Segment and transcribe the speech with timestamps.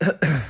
[0.00, 0.40] uh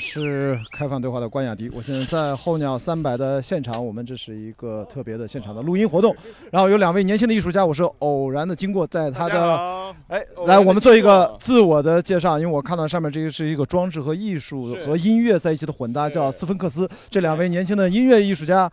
[0.00, 6.16] 是开放对话的关雅迪，我现在在候鸟三百的现场，我们这是一个特别的现场的录音活动，
[6.50, 16.88] 然后有两位年轻的艺术家，我是偶然的经过，在他的哎，来我们做一个自我的介绍，因为我看到上面这个是一个装置和艺术和音乐在一起的混搭，叫斯芬克斯。
[17.10, 18.70] 这两位年轻的音乐艺术家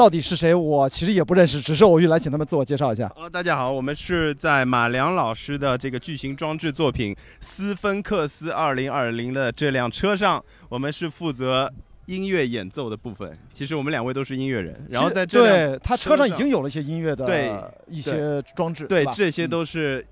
[0.00, 0.54] 到底是谁？
[0.54, 3.06] 我其实也不认识，只是偶遇来请他们自我介绍一下。
[3.16, 11.70] 哦，大家好，我们是在马良老师的这个巨型装置作品斯芬克斯二零二零的这辆车上，我们是负责
[12.06, 13.36] 音乐演奏的部分。
[13.52, 17.52] 其实我们两位都是音乐人，然后在这辆对他车上已经有了一些音乐的对
[17.86, 20.02] 一些装置，吧，对这些都是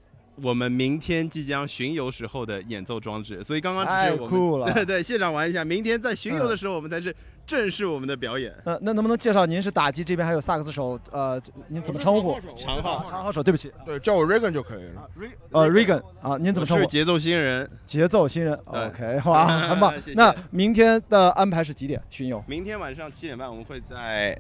[0.43, 3.43] 我们明天即将巡游时候的演奏装置。
[3.43, 4.73] 所以刚刚只太是我们酷了。
[4.73, 5.65] 对 对，现场玩一下。
[5.65, 7.15] 明天在巡游的时候，我们才是
[7.47, 8.55] 正式我们的表演。
[8.65, 10.99] 呃那能不能介绍您是打击这边还有萨克斯手？
[11.11, 12.39] 呃，您怎么称呼？
[12.57, 15.09] 长号长号手，对不起，对，叫我 Regan 就可以了。
[15.51, 16.83] 呃，Regan 啊，您怎么称呼？
[16.83, 17.69] 是节奏新人。
[17.85, 20.15] 节奏新人，OK，哇， 很棒谢谢。
[20.15, 22.43] 那明天的安排是几点巡游？
[22.47, 24.39] 明天晚上七点半，我们会在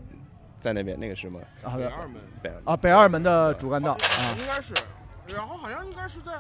[0.61, 3.99] 在那边那个什么啊北二门北啊，北二门的主干道啊，
[4.39, 4.75] 应该是，
[5.35, 6.33] 然后好像应该是在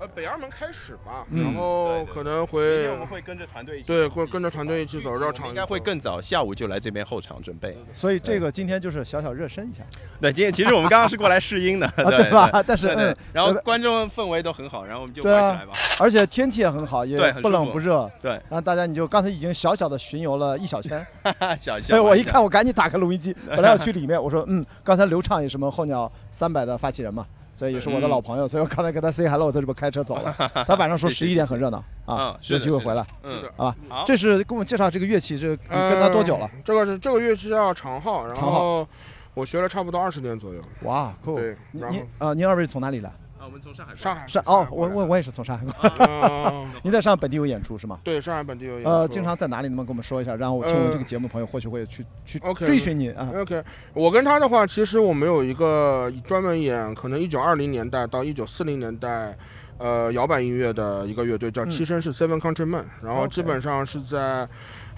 [0.00, 7.76] 呃北二门开始吧，嗯然后可能明会天我们会跟着团队一起对走会跟着团队一起走，绕场应该会更早，下午就来这边候场准备。
[7.92, 9.82] 所以这个今天就是小小热身一下，
[10.20, 12.62] 对，今天其实我们刚刚是过来试音的， 啊，对吧？
[12.64, 15.72] 但是对对嗯，，然后呃观众氛围都很好，然后我们就对啊玩起来吧。
[15.98, 21.04] 而且天气也很好，也不冷不热，对，然后大家你就刚才已经小小的巡游了一小圈，
[21.58, 27.26] 小所以我一看我我赶紧打开录音机，本来要去里面，我说嗯，刚才刘畅也是什么候鸟三百的发起人嘛。
[27.58, 30.32] 所以也是我的嗯老朋友，所以我刚才跟他 say hello，他这不开车走了。
[30.64, 34.04] 他晚上说十一点很热闹啊嗯，是的是的有机会回来，嗯，好吧？
[34.06, 36.44] 这是给我们介绍这个乐器，这你跟他多久了？
[36.46, 38.88] 呃这个是这个乐器叫长号，然长号后
[39.34, 40.60] 我学了差不多二十年左右。
[40.82, 41.34] 哇，酷！
[41.34, 43.10] 对，然后您啊，您二位从哪里来？
[43.48, 46.06] 啊，我们从上海上海上哦，我我我也是从上海过来。
[46.06, 47.98] 呃 您在上海本地有演出是吗？
[48.04, 48.90] 对上海本地有演出。
[48.90, 49.68] 呃，经常在哪里？
[49.68, 50.34] 能不能跟我们说一下？
[50.36, 53.30] 然后我听我们呃这个节目的朋友或许会去去追寻您啊。
[53.34, 53.62] OK，
[53.94, 59.36] 我跟他的话，其实我们有一个专门演可能一九二零年代到一九四零年代，
[59.78, 64.46] 呃，摇摆音乐的一个乐队叫嗯七绅士 Seven Countrymen，、然后基本上是在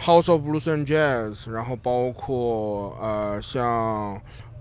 [0.01, 4.21] House of Blues and Jazz，然后包括呃像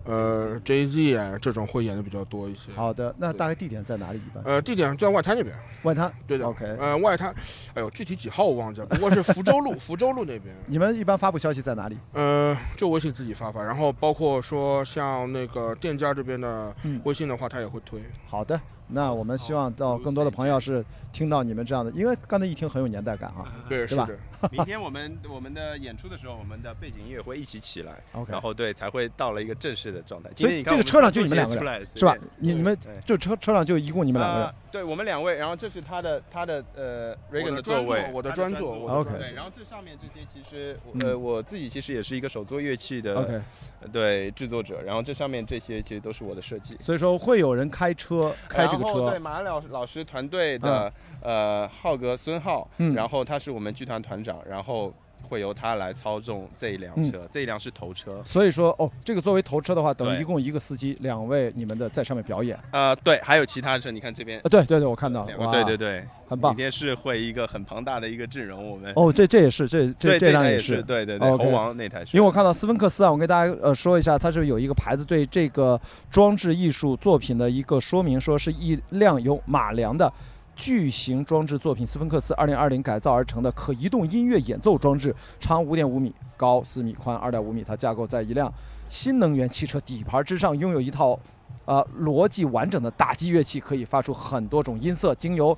[0.10, 2.72] 呃 Jay Z 啊这种会演的比较多一些。
[2.76, 4.18] 好的，那大概地点在哪里？
[4.18, 6.12] 一般呃，地点在外滩那边，外滩。
[6.26, 6.48] 对的。
[6.48, 7.34] OK，呃，外滩，
[7.76, 10.56] 哎呦，具体几号我忘记了，不过是福州路，福州路那边。
[10.66, 11.98] 你们一般发布消息在哪里？
[12.14, 18.02] 呃，就微信自己发发，然后包括说像那个店家这边的嗯微信的话，他也会推。
[18.26, 20.84] 好的，那我们希望到更多的朋友是
[21.14, 23.46] 听到你们这样的，因为刚才一听很有年代感啊。
[23.70, 24.18] 对，是吧的。
[24.52, 30.30] 明天我们我们的演出的时候，我们的背景音乐会一起起来，OK，然后对才会到了一个正式的状态。
[30.36, 32.16] 所以这个车上就你们两个人出来是吧？
[32.38, 34.48] 你你们就车车上就一共你们两个人。
[34.48, 34.56] 呃。
[34.72, 41.02] 对我们两位，然后这是他的他的呃 Reagan 的座位，我的专座我 OK 对，然后这上面这些其实嗯。
[41.02, 43.42] 呃我自己其实也是一个手作乐器的 OK，
[43.82, 46.78] 呃对制作者，然后这上面这些其实都是我的设计。
[46.80, 50.94] 所以说会有人开车开这个然后对车，马老老师团队的、
[51.24, 52.94] 呃浩哥孙浩，嗯。
[52.94, 58.22] 然后他是我们剧团团长，然后会由他来操纵这一辆嗯车，这一辆是头车。
[58.24, 62.58] 所以说哦，这个作为头车的话，等于一共一个司机，两位你们的在上面表演。
[62.72, 66.58] 呃，对，还有其他车，你看这边啊，对对对，我看到了，哇对对，对，很棒明。
[66.58, 75.80] 天是会一个很庞大的一个阵容，我们哦，这这也是这这这辆也是，对对对猴王那台是，因为我看到斯芬克斯啊，我跟大家呃说一下，它是有一个牌子对这个
[76.10, 80.12] 装置艺术作品的一个说明，说是一辆有马良的
[80.60, 87.64] 巨型装置作品斯芬克斯二零二零改造而成的可移动音乐演奏装置，长五点五米，高四米，宽二点五米。
[87.64, 88.54] 它架构在一辆
[88.90, 91.18] 新能源汽车底盘之上，拥有一套
[91.64, 95.58] 呃逻辑完整的打击乐器，可以发出很多种音色，经由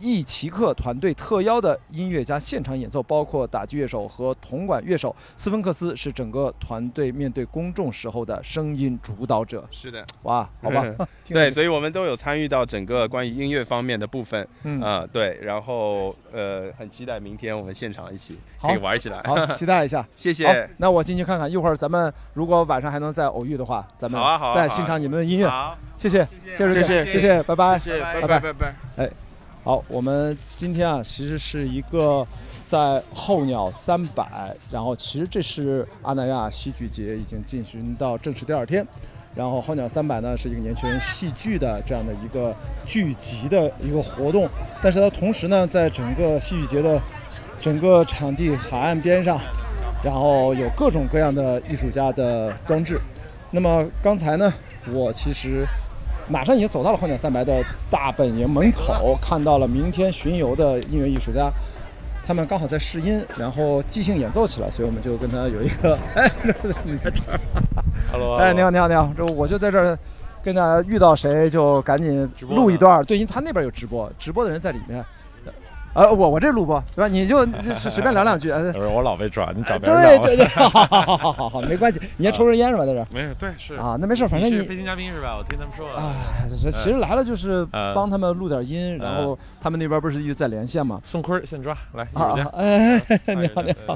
[0.00, 5.14] 易奇克团队特邀的音乐家现场演奏，包括打击乐手和铜管乐手。
[5.36, 9.66] 斯芬克斯是整个团队面对公众时候的声音主导者。
[9.70, 10.84] 是的，哇，好吧，
[11.26, 19.22] 对，所以我们都有参与到整个关于音乐方面的部分，嗯，啊、对，然后呃，很期待明天我们现场一起可以玩起来。
[19.24, 20.06] 好，期待一下。
[20.14, 25.48] 谢谢，，那我进去看看，一会儿咱们如果晚上还能再偶遇的话，咱们好啊好啊再欣赏你们的音乐。
[25.48, 27.78] 好，谢谢，谢谢谢谢谢谢，拜拜。
[27.78, 29.25] 拜拜拜拜拜拜。
[29.66, 32.24] 好，我们今天啊，其实是一个
[32.64, 38.86] 在候鸟三百，然后其实这是阿那亚戏剧节已经进行到正式第二天，
[39.34, 42.54] 然后候鸟三百呢是一个年轻人戏剧的这样的一个
[42.84, 44.48] 聚集的一个活动，
[44.80, 47.02] 但是它同时呢，在整个戏剧节的
[47.60, 49.36] 整个场地海岸边上，
[50.00, 53.00] 然后有各种各样的艺术家的装置。
[53.50, 54.54] 那么刚才呢，
[54.92, 55.66] 我其实
[56.28, 61.50] 马上已经走到了候鸟三百的大本营门口， 看到了明天巡游的音乐艺术家，
[62.26, 66.30] 他们刚好在试音，然后即兴演奏起来，所以我们就跟他有一个， 哎，
[66.84, 67.38] 你在这儿
[68.10, 69.98] ，Hello，哎，你好，你好，你好，这我就在这儿
[70.42, 75.04] 跟大家遇到谁就赶紧直播录一段儿，对，因为他那边有直播，直播的人在里面。
[75.96, 77.08] 呃，我我这录播对吧？
[77.08, 77.42] 你就
[77.80, 80.18] 随随便聊两句，呃，不是我老被抓，你找别对人聊。
[80.18, 81.98] 对 对，好好好好好好，没关系。
[82.18, 82.84] 你先抽根烟是吧？
[82.84, 85.34] 在这儿没有，对是啊，那没事儿，反正你你是飞行嘉宾是吧？
[85.38, 85.96] 我听他们说了。
[85.96, 86.12] 啊，
[86.46, 91.00] 其实来了就是呃帮他们录点音，然后他们那边不是一直在连线吗？
[91.02, 92.06] 宋坤儿现抓来。
[92.52, 93.94] 哎，哎你好你好，，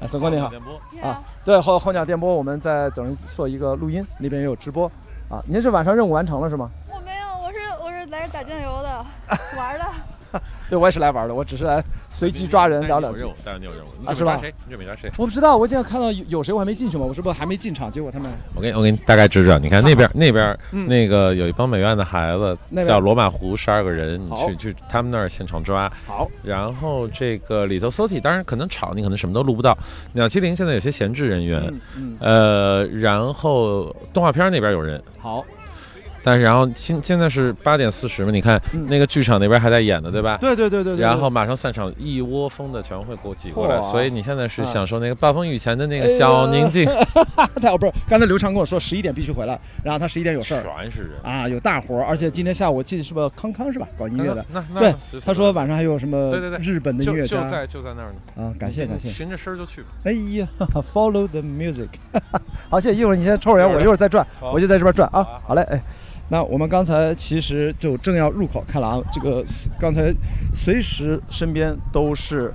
[0.00, 0.48] 啊，宋坤你好。
[0.48, 4.90] 电波啊对，候候鸟电波，我们在等于做一个录音，那边也有直播
[5.28, 5.42] 啊。
[5.46, 6.70] 您是晚上任务完成了是吗？
[6.88, 9.04] 我没有，我是我是来这打酱油的，
[9.58, 9.84] 玩的。
[10.68, 13.84] 对，我也是来玩的，我只是来随机抓人聊两句但是你有任。
[13.84, 14.54] 务，但是你有任务，你啊是吧准备抓谁？
[14.66, 15.10] 你准备抓谁？
[15.16, 17.90] 我不知道，我今天看到有有谁，我还没进去嘛，我是不是还没进场？
[17.90, 25.90] 结果他们我给你，我给你大概指指，你看那边那边嗯那个有一帮美院的孩子叫罗马湖十二个人，你去去他们那儿现场抓。
[26.06, 29.76] 好，然后这个里头搜体，当然可能吵，你可能什么都录不到。
[30.12, 31.80] 鸟七零现在有些闲置人员，
[32.20, 35.44] 呃，然后动画片那边有人，好，
[36.24, 40.38] 但是然后现现在是八点四十嘛，你看嗯那个剧场那边还在演呢，对吧？
[40.40, 41.02] 对对对对对。
[41.02, 46.86] 然后马上散场，一窝蜂的全会给我挤过来，嚯所以你现在是啊享受那个暴风雨前的那个小宁静，
[47.78, 51.10] 不是，刚才刘畅跟我说十一点必须回来，然后他十一点有事儿全是人。
[51.22, 53.86] 啊，有大活儿，而且今天下午我记得是不是康康是吧？
[53.98, 54.44] 搞音乐的。
[54.50, 59.10] 那那对，他说晚上还有什么对对对日本的音乐家就就在就在那儿呢，啊，感谢感谢。
[59.10, 59.88] 循着声儿就去吧。
[60.04, 60.48] 哎呀，
[60.92, 61.88] Follow the music，
[62.70, 63.00] 好，谢谢。
[63.00, 65.26] 一会儿你先抽会儿烟，我一会儿再转，我就在这边转啊。
[65.42, 65.82] 好嘞，哎，
[66.28, 69.44] 那我们刚才其实就正要入口，看了啊，这个
[69.78, 70.12] 刚才
[70.54, 72.52] 随时身边都是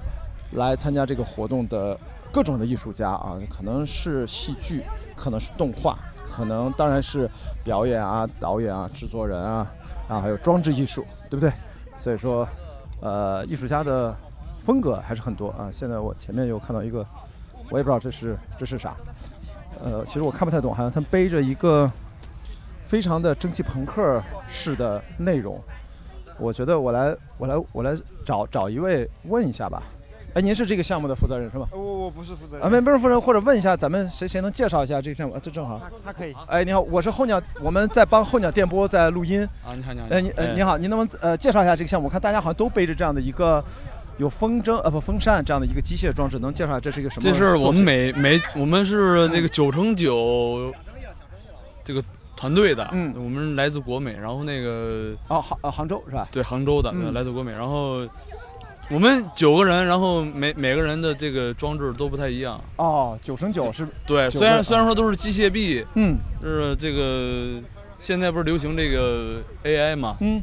[0.53, 1.97] 来参加这个活动的
[2.31, 4.83] 各种的艺术家啊，可能是戏剧，
[5.15, 5.97] 可能是动画，
[6.27, 7.29] 可能当然是
[7.63, 9.71] 表演啊、导演啊、制作人啊，
[10.07, 11.53] 啊还有装置艺术，对不对？
[11.95, 12.47] 所以说，
[13.01, 14.13] 呃，艺术家的
[14.63, 15.69] 风格还是很多啊。
[15.71, 17.05] 现在我前面又看到一个，
[17.69, 18.95] 我也不知道这是这是啥，
[19.83, 21.89] 呃，其实我看不太懂，好像他背着一个。
[22.89, 24.19] 非常的蒸汽朋克
[24.49, 25.61] 式的内容，
[26.39, 29.83] 我觉得我来我来我来找找一位问一下吧。
[30.33, 31.67] 哎，您是这个项目的负责人是吧？
[31.71, 35.37] 我我不是负责人啊，没不是负责人，或者问一下咱们谁谁能介绍一下这个项目？
[35.39, 36.35] 这正好，他可以。
[36.47, 39.43] 哎，你好，我是候鸟，我们在帮候鸟电波在录音。
[39.63, 40.07] 啊，你好，你好。
[40.09, 42.07] 哎，你呃你好，您能不能呃介绍一下这个项目？
[42.07, 43.63] 我看大家好像都背着这样的一个
[44.17, 47.29] 有风筝呃不风扇这样的一个机械装置，能介绍下这是一个什么？
[47.29, 50.73] 这是我们每每我们是那个九乘九
[51.83, 52.03] 这个。
[52.39, 56.25] 团队的，嗯，我们来自国美，然后那个哦，杭呃杭州是吧？
[56.31, 58.07] 对，杭州的，来自国美，然后
[58.89, 62.63] 我们九个人，然后每每个人的这个装置都不太一样。
[62.77, 63.85] 哦，九乘九是？
[64.07, 67.61] 对，虽然虽然说都是机械臂，嗯，是这个
[67.99, 70.41] 现在不是流行这个 AI 嘛，嗯，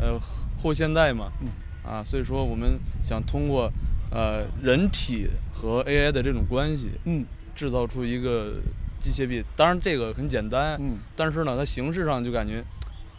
[0.00, 0.18] 呃，
[0.60, 1.48] 后现代嘛，嗯，
[1.88, 3.70] 啊，所以说我们想通过
[4.10, 8.54] 呃人体和 AI 的这种关系，嗯，制造出一个。
[8.98, 12.62] 机械臂，当然这个很简单，嗯，但是呢，它形式上就感觉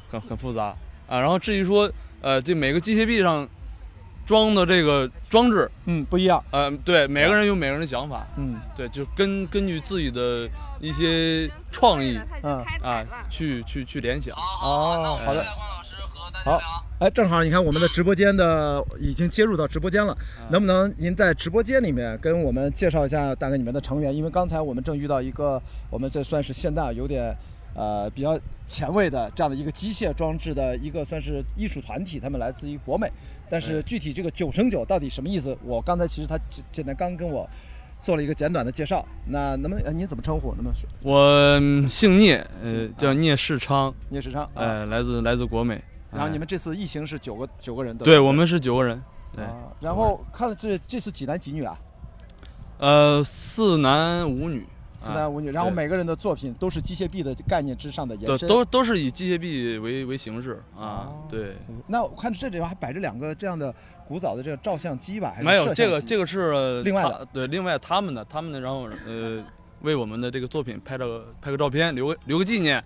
[0.09, 0.75] 很很复杂
[1.07, 1.19] 啊。
[1.19, 3.47] 然后至于说，呃，这每个机械臂上
[4.25, 10.47] 装的这个装置，嗯，不一样，呃，对，每个人有每个人的想法，嗯，对，就根根据自己的
[10.79, 14.35] 一些创意，嗯啊，去去去联想。
[14.35, 15.45] 哦，好的，
[16.33, 16.85] 好。
[16.99, 20.13] 哎，正好你看我们的直播间的已经接入到直播间了，
[20.49, 24.13] 能不能您在直播间里面跟我们介绍一下大概你们的成员？
[24.13, 27.33] 因为刚才我们正遇到一个，我们这算是现代有点，
[27.73, 33.09] 呃，比较前卫的这样的一个机械装置的一个算是艺术团体，他们来自于国美。
[33.49, 35.57] 但是具体这个九乘九到底什么意思？
[35.63, 36.37] 我刚才其实他
[36.69, 37.49] 简单刚跟我
[38.01, 39.03] 做了一个简短的介绍。
[39.25, 40.53] 那能不能您怎么称呼？
[40.53, 40.87] 能不能说？
[41.01, 43.91] 我姓聂，呃，叫聂世昌。
[44.09, 45.81] 聂世昌，哎，来自来自国美。
[46.11, 49.01] 然后你们这次一行是九个九个人的，对我们是九个人。
[49.31, 49.45] 对，
[49.79, 51.77] 然后看了这这次几男几女啊？
[52.79, 54.65] 呃，四男五女，
[54.97, 55.51] 四男五女。
[55.51, 61.11] 然后每个人的作品都是机械臂的概念之上的延伸，都都是以机械臂为为形式啊。
[61.29, 61.55] 对。
[61.85, 63.73] 那我看这里边还摆着两个这样的
[64.07, 65.35] 古早的这个照相机吧？
[65.43, 69.45] 没有，这个这个是另外的，对，另外他们的他们的，然后呃，
[69.81, 72.83] 为我们的这个作品拍了拍个照片，留个留个纪念。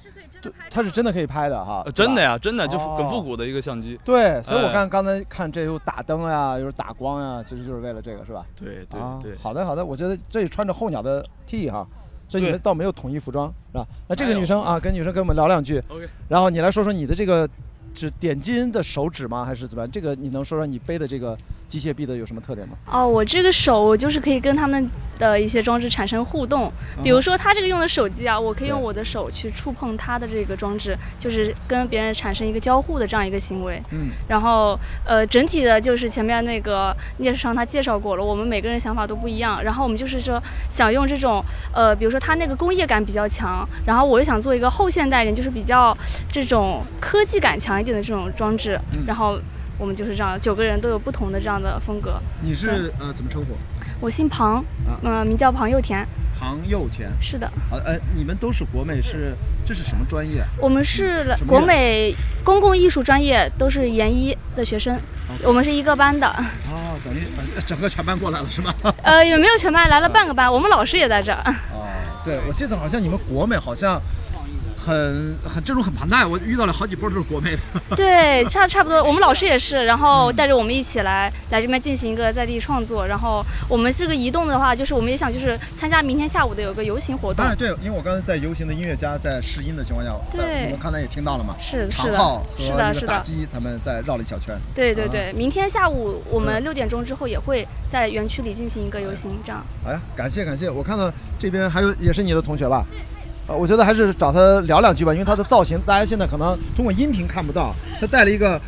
[0.70, 4.00] 它是真的可以拍的哈，真的呀，真的就很复古的一个相机。
[4.04, 8.46] 对，所以我看刚才看这又打灯呀，又是打光呀，其实就是为了这个，是吧？
[8.56, 9.36] 对对对。
[9.38, 11.88] 好的好的，我觉得这里穿着候鸟的 T 哈，
[12.28, 13.86] 所以你们倒没有统一服装是吧？
[14.08, 15.82] 那这个女生啊，跟女生跟我们聊两句。
[15.90, 16.08] OK。
[16.28, 17.48] 然后你来说说你的这个。
[17.96, 19.46] 是点金的手指吗？
[19.46, 19.92] 还是怎么样？
[19.92, 21.38] 这个你能说说你背的这个
[21.74, 22.76] 机械臂的有什么特点吗？
[22.86, 24.88] 哦，我这个手我就是可以跟他们
[25.18, 26.72] 的一些装置产生互动。
[27.02, 33.82] 比如说他这个用的手机啊，我可以用我的手去触碰他的这个装置，就是跟别人产生一个交互的这样一个行为。
[33.90, 34.10] 嗯。
[34.28, 39.64] 然后呃，整体的就是前面那个聂上他介绍过了，我们每个人想法都不一样。
[39.64, 40.40] 然后我们就是说
[40.70, 45.98] 想用这种呃，比如说他那个工业感比较强，然后我又想做一个后现代一点，就是比较
[46.30, 47.94] 这种科技感强一点。
[47.94, 49.40] 的这种装置，然后
[49.84, 52.18] 我们就是这样，九个人都有不同的这样的风格。
[52.42, 53.50] 你是呃怎么称呼？
[54.00, 54.64] 我姓庞，
[55.04, 56.08] 嗯，名叫庞又田。
[56.40, 57.12] 庞又田。
[57.20, 57.52] 是的。
[57.70, 59.36] 好，呃，你们都是国美，是
[59.66, 60.42] 这是什么专业？
[60.58, 64.98] 我们是国美公共艺术专业，都是研一的学生。
[65.44, 66.26] 我们是一个班的。
[66.72, 67.28] 哦，等于
[67.68, 68.74] 整个全班过来了是吗？
[69.04, 70.50] 呃，也没有全班，来了半个班。
[70.52, 71.44] 我们老师也在这儿。
[71.74, 71.84] 哦，
[72.24, 74.02] 对，我记得好像你们国美好像。
[74.84, 77.60] 很很阵容很庞大，我遇到了好几波都是国内的。
[77.96, 83.08] 对，差差不多，我们老师也是，然后带着我们一起来来这边进行一个在地创作。
[83.08, 87.46] 然后我们这个移动的话，就是我们也想就是参加明天下午的有个游行活动。
[87.46, 91.56] 哎，对，因为我刚才在游行的音乐家在试音的情况下，对，我刚才也听到了嘛。
[91.60, 93.08] 是是的，是的，是的。
[93.08, 94.54] 打击他们在绕了一小圈。
[94.76, 99.64] 对对对，明天下午我们六点钟之后也会在园区里进行一个游行，这样。
[99.86, 102.86] 哎呀，感谢感谢，我看到这边还有也是你的同学吧？
[103.48, 107.76] 呃，我觉得还是找他聊两句吧，因为他的造型，大家现在可能通过音频看不到。
[108.00, 108.60] 他戴了一个，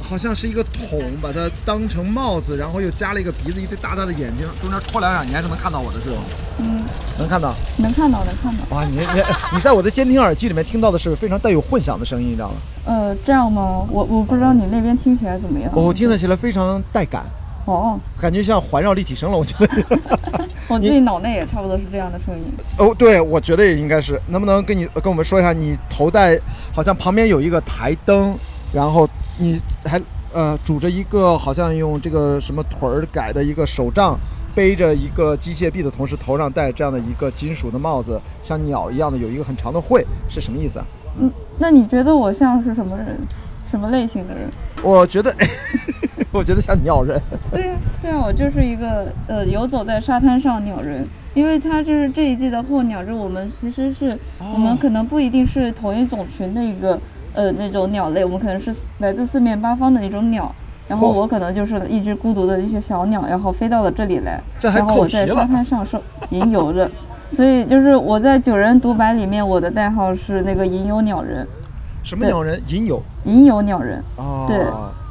[0.00, 6.16] 好像是一个桶，把它当成帽子，然后又加了一个鼻子，一对大大的眼睛，中间戳两眼，你还是能看到我的，是吧？
[6.58, 6.82] 嗯，
[7.18, 8.76] 能看到，能看到，能看到。
[8.76, 9.22] 哇，你你
[9.54, 12.54] 你在我的监听耳机里面听到的是非常带有混响的声音，你知道吗？
[12.84, 13.84] 呃，这样吗？
[13.90, 15.68] 我我不知道你那边听起来怎么样。
[15.74, 17.24] 我听得起来非常带感。
[17.66, 19.68] 哦，感觉像环绕立体声了，我觉得。
[20.68, 22.52] 我自己脑内也差不多是这样的声音。
[22.78, 24.20] 哦，对，我觉得也应该是。
[24.28, 26.38] 能不能跟你跟我们说一下，你头戴
[26.72, 28.34] 好像旁边有一个台灯，
[28.72, 30.00] 然后你还
[30.32, 34.18] 呃拄着一个好像用这个什么腿儿改的一个手杖，
[34.54, 40.86] 背着一个机械臂的同时，头上戴这样的一个金属的帽子，像鸟一样的有一个很长的喙，是什么意思啊？
[41.18, 43.20] 嗯，那你觉得我像是什么人？
[43.74, 44.48] 什么类型的人？
[44.84, 45.34] 我觉得，
[46.30, 47.20] 我觉得像鸟人。
[47.50, 51.04] 对呀，对啊，我就是一个呃游走在沙滩上鸟人，
[51.34, 56.96] 因为它就是这一季的候鸟，就我们其实是我们可能不一定是同一种群的一个
[57.32, 60.54] 呃那种鸟类，我们可能是来自四面八方的那种鸟，
[60.86, 66.00] 然后我可能就是一只孤独的一些小鸟，然后飞到了这里来，然后我在沙滩上是
[66.30, 66.88] 吟游着，
[67.32, 71.44] 所以就是我在九人独白里面，我的代号是那个吟游鸟人。
[72.04, 72.62] 什么鸟人？
[72.68, 74.00] 银友，银友鸟人。
[74.16, 74.44] 哦。
[74.46, 74.58] 对，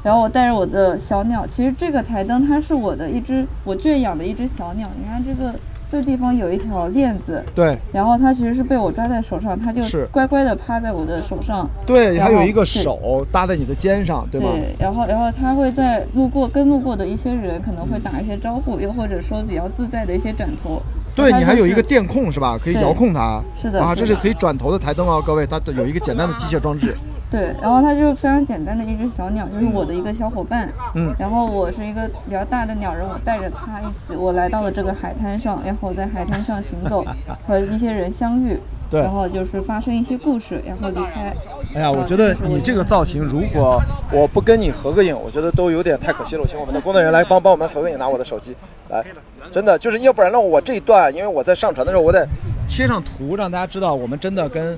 [0.03, 4.87] 然后我带着我的小鸟，其实这个台灯它是我的一只我圈养的一只小鸟。
[4.97, 5.53] 你看这个
[5.91, 7.43] 这个地方有一条链子。
[7.55, 7.75] 对。
[7.91, 9.81] 然后它其实是被我抓在手上，它就
[10.11, 11.67] 乖乖的趴在我的手上。
[11.83, 14.49] 对，还有一个手搭在你的肩上，对吗？
[14.53, 14.75] 对。
[14.79, 20.79] 然后，然后它会在路过跟路过的一些人可能会打一些招呼，又或者说比较自在的一些转头。
[21.15, 22.57] 对你还有一个电控是吧？
[22.61, 23.41] 可以遥控它。
[23.61, 26.95] 是的啊，这是可以转头的台灯哦，各位，它有一个简单的机械装置。
[27.33, 30.69] 对，然后它就是非常简单的一只小鸟，就是我的一个小伙伴。
[30.93, 31.11] 嗯。
[31.17, 37.03] 然后我是一个比较大的鸟人，我带着它一起，我来到了这个海滩上，然后在海滩上行走，
[37.47, 38.59] 和一些人相遇。
[38.87, 39.01] 对。
[39.01, 41.33] 然后就是发生一些故事，然后离开。
[41.73, 46.45] 哎呀，我觉得你这个造型，如果我不跟你合个影，我觉得都有点太可惜了。
[46.47, 48.55] 请我们的工作人员来帮帮我们合个影，拿我的手机
[48.89, 49.03] 来。
[49.49, 52.27] 真的就是要不然让我这一段，因为我在上传的时候，我得
[52.67, 54.77] 贴上图，让大家知道我们真的跟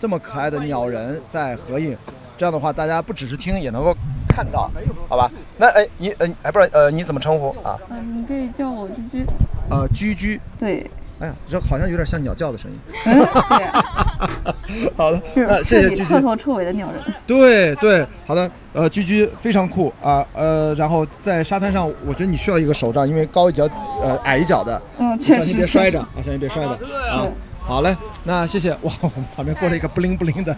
[0.00, 1.94] 这么可爱的鸟人在合影。
[2.38, 3.94] 这样的话，大家不只是听，也能够
[4.26, 4.70] 看到，
[5.10, 5.30] 好吧？
[5.58, 7.78] 那哎，你呃，哎，不是呃，你怎么称呼啊？
[7.90, 9.26] 嗯，你可以叫我居居。
[9.68, 10.40] 呃，居居。
[10.58, 10.90] 对。
[11.20, 12.78] 哎呀，这好像有点像鸟叫的声音。
[13.04, 13.12] 对。
[14.96, 16.04] 好的，那谢谢居居。
[16.04, 17.02] 彻头彻尾的鸟人。
[17.26, 23.68] 对对，好的，呃，居居非常酷啊，呃，然后在沙滩上，我觉得你需要一个手杖，因为高一脚，
[24.00, 25.18] 呃，矮一脚的，嗯。
[25.20, 27.28] 小心别摔着啊，小心别摔着啊。
[27.60, 28.70] 好嘞，那谢谢。
[28.82, 30.56] 哇，我们旁边过来一个 不灵不灵的，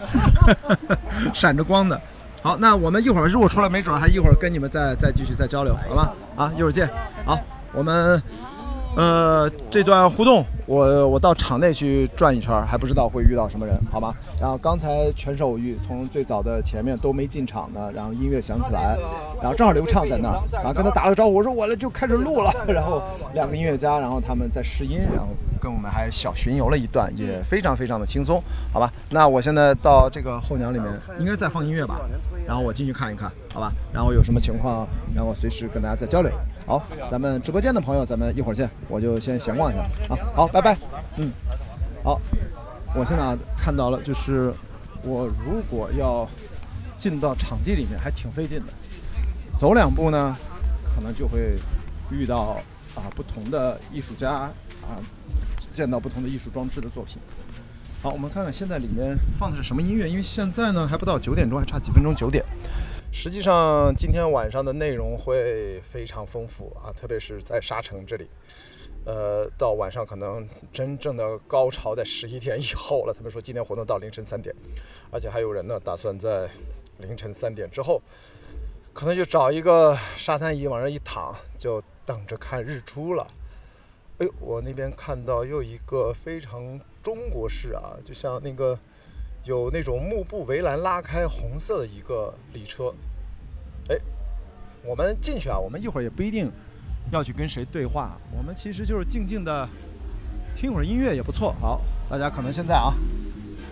[1.33, 1.99] 闪着光的。
[2.41, 6.13] 好，那我们一会儿如果出来，没准还一会儿跟你们再再继续再交流，好吧？
[6.35, 6.89] 啊，一会儿见。
[7.25, 7.39] 好，
[7.73, 8.21] 我们。
[8.95, 14.13] 呃，这段互动，我我到场内去转一圈，还不知道会遇到什么人，好吗？
[14.39, 18.95] 然后刚才全是偶遇，从最早的前面都没进场呢，然后音乐响起来，
[19.41, 23.01] 然后正好刘畅在那儿，然后跟他打了个招呼，我说我了就开始录了，然后
[23.33, 25.29] 两个音乐家，然后他们在试音，然后
[25.59, 28.39] 跟我们还小巡游了一段，也非常非常的轻松，
[28.71, 28.91] 好吧？
[29.09, 31.99] 那我现在到这个候鸟里面，应该在放音乐吧？
[32.45, 33.71] 然后我进去看一看，好吧？
[33.91, 36.31] 然后有什么情况，然后随时跟大家再交流。
[36.65, 38.69] 好，咱们直播间的朋友，咱们一会儿见。
[38.87, 39.81] 我就先闲逛一下
[40.13, 40.17] 啊。
[40.35, 40.77] 好，拜拜。
[41.17, 41.31] 嗯，
[42.03, 42.19] 好。
[42.95, 44.53] 我现在看到了，就是
[45.01, 46.29] 我如果要
[46.95, 48.73] 进到场地里面，还挺费劲的。
[49.57, 50.37] 走两步呢，
[50.93, 51.57] 可能就会
[52.11, 52.61] 遇到
[52.95, 55.01] 啊不同的艺术家啊，
[55.73, 57.17] 见到不同的艺术装置的作品。
[58.03, 62.45] 好，我们看看现在里面放的是什么音乐，因为现在呢还不到九点钟，还差几分钟九点。
[63.15, 68.27] 实际上，今天晚上的内容会非常丰富啊，特别是在沙城这里。
[69.05, 73.13] 呃，到晚上可能真正的高潮在十一点以后了。
[73.13, 74.53] 他们说今天活动到凌晨三点，
[75.11, 76.49] 而且还有人呢打算在
[76.97, 78.01] 凌晨三点之后，
[78.93, 83.27] 可能就找一个沙滩椅往上一躺，就等着看日出了。
[84.17, 88.77] 哎呦，我那边看到又一个非常中国式啊，就像那个。
[89.45, 92.93] 有那种幕布围栏拉开红色的一个礼车，
[93.89, 93.97] 哎，
[94.85, 96.49] 我们进去啊，我们一会儿也不一定
[97.11, 99.67] 要去跟谁对话，我们其实就是静静的
[100.55, 101.53] 听会儿音乐也不错。
[101.59, 102.93] 好，大家可能现在啊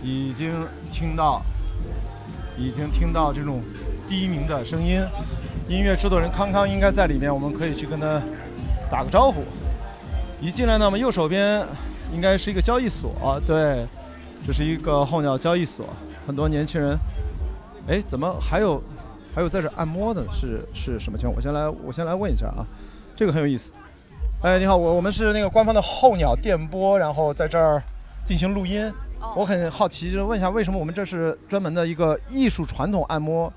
[0.02, 0.52] 已经
[0.90, 1.40] 听到，
[2.58, 3.62] 已经听到这种
[4.06, 5.02] 低鸣的声音，
[5.68, 8.20] 音乐制作人康康应该在里面，我们可以去跟他
[8.90, 9.42] 打个招呼。
[10.38, 11.66] 一进来呢，我们右手边
[12.12, 13.86] 应该是一个交易所，对。
[14.46, 15.86] 这是一个候鸟交易所，
[16.26, 16.98] 很多年轻人，
[17.86, 18.82] 哎，怎么还有
[19.34, 20.24] 还有在这按摩的？
[20.32, 21.36] 是是什么情况？
[21.36, 22.66] 我先来我先来问一下啊，
[23.14, 23.72] 这个很有意思。
[24.42, 27.80] 哎，你好，我我们是那个官方的候鸟电波，然后在这儿
[28.24, 28.92] 进行录音。
[29.36, 33.50] 我很好奇，就是问一下，为什么我们这是专门的一个艺术传统按摩，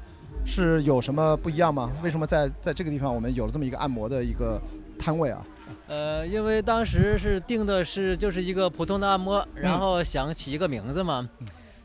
[0.46, 1.92] 是有什么不一样吗？
[2.04, 4.62] 为什么在在这个地方我们有了这么一个按摩的一个
[5.00, 5.42] 摊位啊？
[5.88, 11.30] 呃，因为当时是定的是就是一个普通的按摩，然后想起一个名字嘛，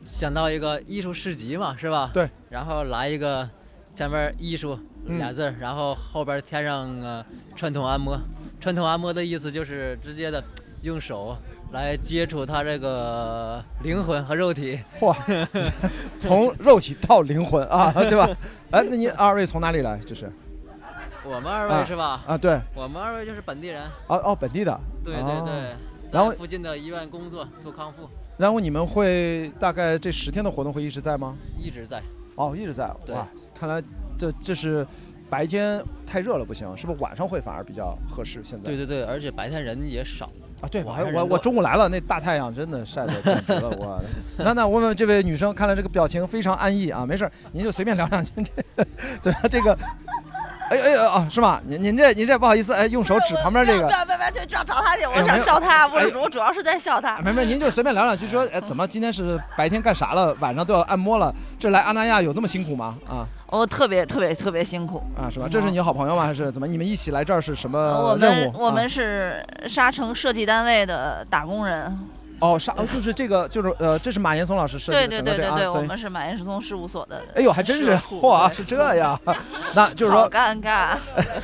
[0.03, 2.09] 想到一个艺术市集嘛，是吧？
[2.13, 2.27] 对。
[2.49, 3.47] 然后来一个
[3.93, 7.23] 前面艺术俩字儿，然后后边添上呃
[7.55, 8.19] 传统按摩。
[8.59, 10.43] 传统按摩的意思就是直接的
[10.81, 11.37] 用手
[11.71, 14.79] 来接触他这个灵魂和肉体。
[14.99, 15.15] 嚯，
[16.17, 18.27] 从肉体到灵魂啊，对吧？
[18.71, 19.97] 哎，那你二位从哪里来？
[19.99, 20.31] 就是。
[21.23, 22.23] 我们二位是吧？
[22.27, 22.59] 啊，对。
[22.73, 23.83] 我们二位就是本地人。
[24.07, 24.79] 哦哦，本地的。
[25.03, 25.75] 对对对。
[26.11, 28.09] 然后附近的医院工作做康复。
[28.37, 31.37] 然后你们会大概这十天的活动会一直在吗？
[31.57, 32.01] 一直在。
[32.35, 32.85] 哦，一直在。
[33.09, 33.81] 哇，看来
[34.17, 34.85] 这这是
[35.29, 38.41] 白天太热了不行，是不是晚上会反而比较合适？
[38.43, 38.65] 现在。
[38.65, 40.25] 对对对，而且白天人也少
[40.61, 40.67] 啊。
[40.71, 44.01] 对，我还我我中午来了，那大太阳真的晒得简直了，我。
[44.37, 48.31] 那那问问这位女生，看来这个表情非常安逸啊，没事您就随便聊两句。
[49.21, 49.77] 怎么这个？
[50.71, 51.59] 哎哎啊，是吗？
[51.67, 53.87] 您您这您这不好意思，哎，用手指旁边这个。
[53.87, 57.19] 不要不要不要，去找找他去，我想笑他，我我主要是在笑他。
[57.19, 61.33] 没没，您就随便聊两句，说哎，怎么今天是白天干啥了，晚上都要按摩了？
[61.59, 62.97] 这来阿那亚有那么辛苦吗？
[63.05, 63.27] 啊？
[63.47, 65.47] 哦，特别特别特别辛苦啊，是吧？
[65.51, 66.23] 这是你好朋友吗？
[66.23, 66.65] 还是怎么？
[66.65, 68.45] 你们一起来这儿是什么任务？
[68.45, 71.99] 我们我们是沙城设计单位的打工人。
[72.41, 77.23] 哦，沙哦，就是这个，就是呃，这是马岩松老师设计的，对对对对对，我们是马岩松事务所的。
[77.35, 79.19] 哎呦，还真是，嚯，是这样，
[79.73, 80.97] 那就是说，尴尬。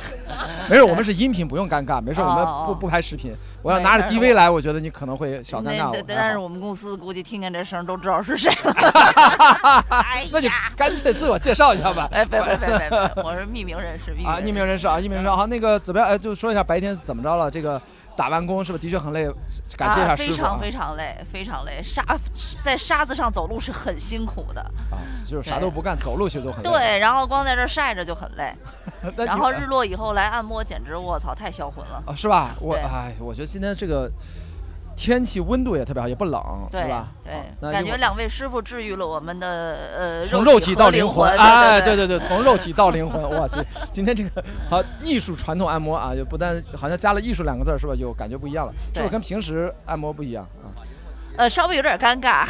[0.68, 3.34] 没事，我们是音频，不用尴尬，没事，我们不不拍视频。
[3.62, 6.04] 我要拿着 DV 来，我觉得你可能会小尴尬。
[6.06, 8.74] 但是我们公司估计听见这声都知道是谁了。
[10.32, 12.08] 那就干脆自我介绍一下吧。
[12.12, 14.12] 哎，别别别别别，我是匿名人士。
[14.26, 15.30] 啊，匿名人士啊，匿名人士。
[15.30, 16.08] 好，那个怎么样？
[16.08, 17.48] 哎，就说一下白天怎么着了？
[17.50, 17.80] 这个。
[18.18, 19.30] 打完工是不是的确很累？
[19.76, 20.32] 感谢一下师傅。
[20.32, 21.80] 非常非常累，非常累。
[21.80, 22.04] 沙
[22.64, 26.68] 在沙子上走路是很辛苦的啊，就是啥都不干，走路其实都很累。
[26.68, 28.52] 对，然后光在这晒着就很累。
[29.24, 32.12] 然后日落以后来按摩，简直我操，太销魂了啊！
[32.12, 32.50] 是吧？
[32.60, 34.10] 我哎，我觉得今天这个。
[34.98, 37.12] 天气温度也特别好，也不冷，对吧？
[37.24, 39.46] 对，感觉两位师傅治愈了我们的
[39.96, 43.60] 呃从肉体到灵魂，哎，对对对，从肉体到灵魂，我去，
[43.92, 47.94] 今天这个好艺术传统按摩啊，就不但好像加了艺术两个字是吧？
[47.94, 50.57] 就感觉不一样了，是不是跟平时按摩不一样啊？
[51.38, 52.44] 呃，稍微有点尴尬，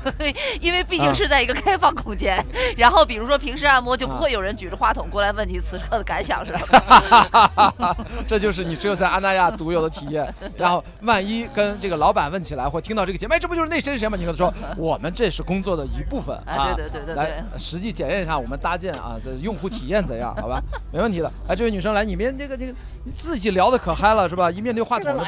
[0.58, 2.42] 因为毕竟是在一个开放空间。
[2.78, 7.94] 然后，比如说平时按摩就不会有人举着话筒过来问你此刻的感想，是吧？
[8.26, 10.34] 这就是你只有在阿那亚独有的体验。
[10.56, 14.16] 然后，万一跟这个老板问起来，或听到这个节目，哎，这不就是那谁谁吗？
[14.18, 16.72] 你跟他说， 我们这是工作的一部分啊。
[16.74, 17.14] 对对对对对。
[17.14, 20.34] 来，实际检验一下我们搭建啊，这用户体验怎样？
[20.40, 20.58] 好吧，
[20.90, 21.30] 没问题的。
[21.46, 22.72] 哎，这位女生来，你们这个这个，
[23.04, 24.50] 你自己聊的可嗨了是吧？
[24.50, 25.22] 一面对话筒的。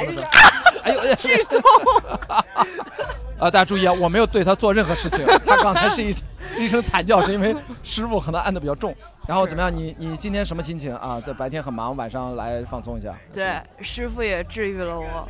[0.85, 1.59] 哎呦，剧透！
[3.38, 6.14] 啊，大家注意啊，我没有对他做任何事情，他刚才是一
[6.57, 8.94] 一声惨叫，是因为师傅可能按的比较重。
[9.26, 9.74] 然后怎么样？
[9.74, 11.20] 你你今天什么心情啊？
[11.20, 13.14] 在白天很忙，晚上来放松一下。
[13.33, 15.28] 对，师傅也治愈了我。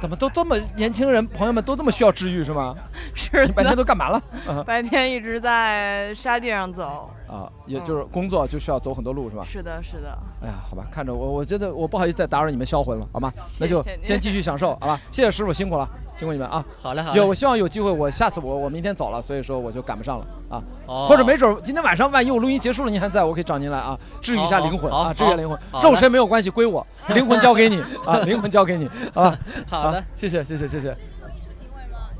[0.00, 2.76] 怎么都这么年轻人朋友们都这么需要治愈是吗？
[3.14, 3.46] 是。
[3.46, 4.64] 你白天都干嘛了？
[4.64, 7.10] 白天一直在沙地上走。
[7.30, 9.44] 啊，也就是工作就需要走很多路是吧？
[9.44, 10.18] 是的，是的。
[10.42, 13.32] 哎呀，好吧，看着我，我觉得我不好意思再打扰你们销魂了，好吗？
[13.60, 15.00] 那就先继续享受，好吧？
[15.12, 16.64] 谢谢师傅辛苦了，辛苦你们啊！
[16.82, 17.14] 好嘞，好。
[17.14, 20.62] 有，我希望有机会，我下次我我明天走了，所以说我就赶不上了啊。
[20.86, 21.06] 哦。
[21.08, 29.38] 或者没准今天晚上万一我录音结束了您还在，我可以找您来啊，治愈一下灵魂啊，治愈灵魂，肉身没有关系，归我，灵魂交给你 啊，灵魂交给你，好吧？
[29.68, 30.96] 好的，谢谢，谢谢，谢谢。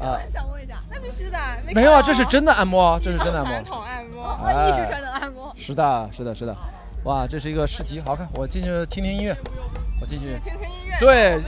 [0.00, 1.38] 啊，想问一下，那必须的。
[1.74, 3.52] 没有啊，这是真的按摩，这是真的按摩。
[3.52, 4.22] 传统按摩，
[4.68, 5.52] 艺术传统按摩。
[5.54, 6.56] 是的，是的，是的。
[7.04, 8.26] 哇，这是一个市集，好看。
[8.32, 9.36] 我进去听听音乐，
[10.00, 10.96] 我进去听听音乐。
[10.98, 11.38] 对，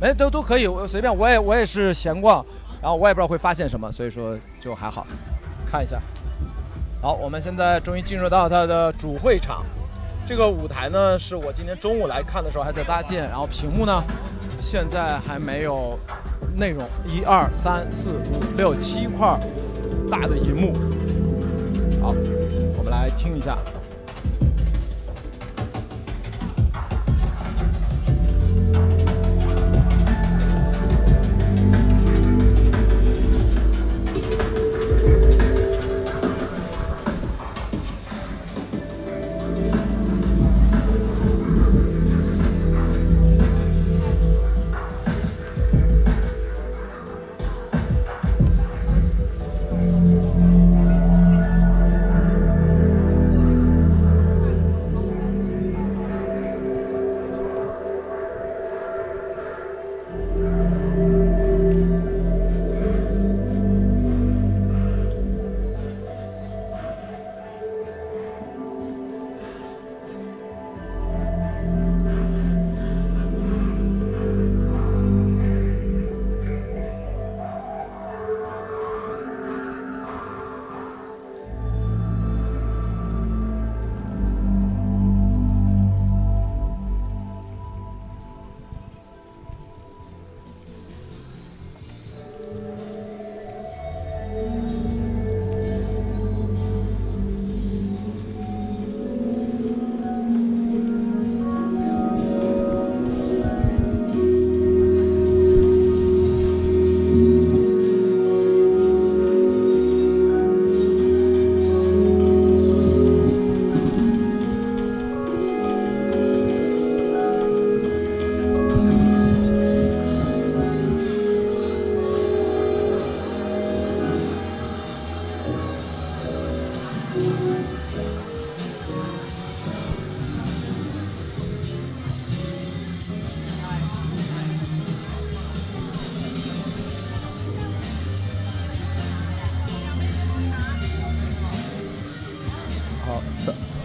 [0.00, 1.14] 没都都可以，我随便。
[1.14, 2.44] 我也我也是闲逛，
[2.80, 5.06] 然后我也不知道会发现什么，所以说就还好，
[5.70, 6.00] 看一下。
[7.02, 9.62] 好，我们现在终于进入到它的主会场。
[10.26, 14.02] 这个舞台呢，是我今天中午来看的时候还在搭建，然后屏幕呢，
[14.58, 15.98] 现在还没有。
[16.56, 19.38] 内容一二三四五六七块
[20.10, 20.72] 大的银幕，
[22.00, 22.14] 好，
[22.76, 23.56] 我们来听一下。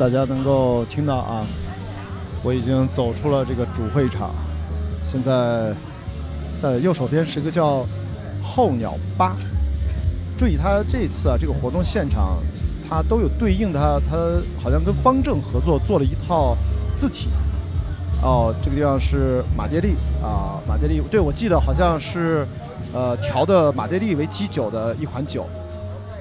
[0.03, 1.45] 大家能够听到啊，
[2.43, 4.31] 我已经走出了这个主会场，
[5.09, 5.73] 现在
[6.59, 7.85] 在右手边是一个叫
[8.41, 9.37] 候鸟吧。
[10.37, 12.39] 注意，它这次啊，这个活动现场，
[12.89, 14.17] 它都有对应的，它
[14.61, 16.57] 好像跟方正合作做了一套
[16.97, 17.29] 字体。
[18.21, 22.45] 哦，这个地方是马爹利啊，马爹利，对我记得好像是，
[22.91, 25.47] 呃，调的马爹利为基酒的一款酒。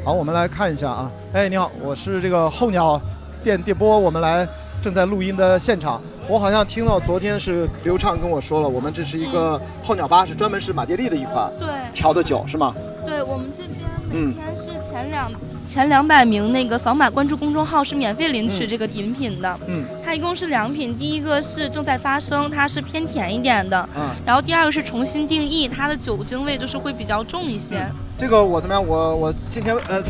[0.05, 3.01] 好，我们来看一下啊，哎，你好，我是这个候鸟
[3.43, 4.47] 电电波，我们来
[4.81, 6.01] 正在录音的现场。
[6.29, 12.75] 我好像听到昨天是刘畅跟我说了，我们这是一个候鸟吧，是专门是马爹利的一款对调的酒是吗？
[13.05, 15.31] 对，我们这边每天是前两。
[15.65, 19.59] 前两百名那个扫码关注公众号是免费领取这个饮品的。
[19.69, 23.89] 嗯，它一共是两品，第一个是正在发生，它是偏甜一点的。
[23.97, 27.89] 嗯，然后第二个是重新定义，它的酒精味就是会比较重一些。
[28.19, 28.87] 这个我怎么样？
[28.87, 30.03] 我我今天呃，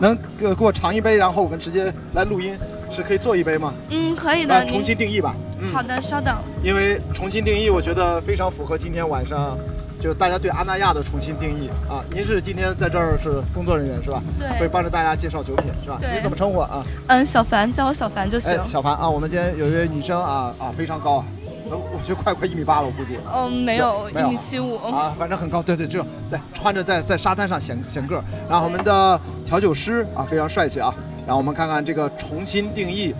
[0.00, 2.58] 能给给我尝一杯，然后我们直接来录音，
[2.90, 3.72] 是可以做一杯吗？
[3.90, 4.66] 嗯，可以的。
[4.66, 5.36] 重新定义吧。
[5.60, 6.36] 嗯，好的，稍等。
[6.62, 9.56] 因为重新定义，我觉得非常符合今天晚上。
[10.00, 12.02] 就是大家对阿那亚的重新定义啊！
[12.10, 14.22] 您是今天在这儿是工作人员是吧？
[14.38, 15.98] 对，会帮着大家介绍酒品是吧？
[16.00, 16.08] 对。
[16.16, 16.82] 你怎么称呼啊？
[17.08, 18.58] 嗯，小凡，叫我小凡就行。
[18.66, 21.24] 小凡啊，我们今天有一位女生啊啊，非常高啊，
[21.70, 23.16] 呃，我觉得快快一米八了，我估计。
[23.32, 24.76] 嗯，没有，一米七五。
[24.76, 28.24] 啊，反正很高，对对，就在穿着在在沙滩上显显个儿。
[28.48, 30.94] 然后我们的调酒师啊，非常帅气啊。
[31.26, 33.14] 然后我们看看这个重新定义，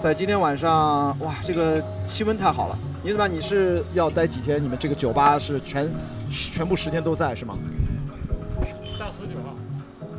[0.00, 2.78] 在今天晚上哇，这个气温太好了。
[3.02, 3.26] 你怎么？
[3.26, 4.62] 你是要待几天？
[4.62, 5.90] 你们这个酒吧是全？
[6.28, 7.56] 全部十天都在是吗？
[8.98, 9.38] 到十九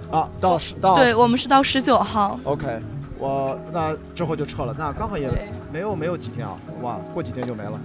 [0.10, 0.18] 号。
[0.18, 0.96] 啊，到十到。
[0.96, 2.40] 对我们是到十九号。
[2.46, 2.80] OK，
[3.18, 4.76] 我那之后就撤了。
[4.78, 5.30] 那刚好也
[5.72, 7.80] 没有没有几天啊，哇，过几天就没了。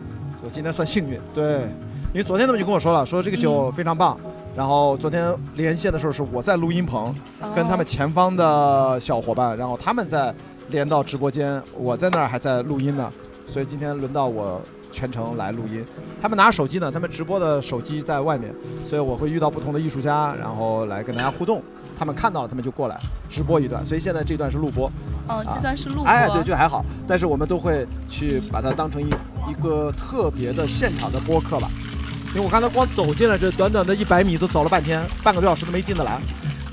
[0.45, 1.62] 我今天算幸运，对，
[2.12, 4.18] 因为昨天他们就跟我说了，说这个酒非常棒。
[4.55, 7.14] 然后昨天连线的时候是我在录音棚，
[7.55, 10.35] 跟他们前方的小伙伴，然后他们在
[10.68, 13.11] 连到直播间，我在那儿还在录音呢。
[13.47, 14.61] 所以今天轮到我。
[14.92, 15.83] 全程来录音，
[16.21, 21.62] 他们拿手机呢，他们直播的手机在外面，所以我会遇到不同的艺术家，然后来跟大家互动。
[21.99, 23.83] 他们看到了，他们就过来直播一段。
[23.87, 24.92] 所以现在这段是录播。
[25.29, 26.05] 哦，这段是录播。
[26.05, 26.85] 哎，对，就还好。
[27.07, 29.07] 但是我们都会去把它当成一
[29.51, 31.69] 一个特别的现场的播客吧。
[32.35, 36.19] 因为我刚才光走进了这短短的一百米，都走了半天，半个多小时都没进得来。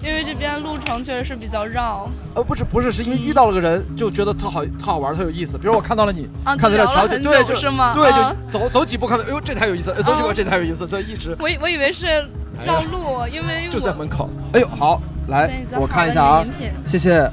[0.02, 5.58] 因为这边路程确实是比较绕，呃，不是不是，是因为遇到了个人，就觉得特好特好玩，特有意思。
[5.58, 7.94] 比如我看到了你，啊，看到了调酒，对，就是吗？
[7.94, 8.18] 对，就
[8.50, 11.36] 走走几步，看到，哎呦，这太有意思，走几步，这太有意思，所以一直。
[11.38, 12.26] 我我以为是
[12.66, 14.30] 绕路，因为就在门口。
[14.54, 16.46] 哎呦，好，来，我看一下啊，
[16.86, 17.30] 谢谢。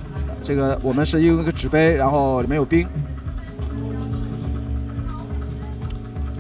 [0.47, 2.87] 这个我们是用一个纸杯，然后里面有冰。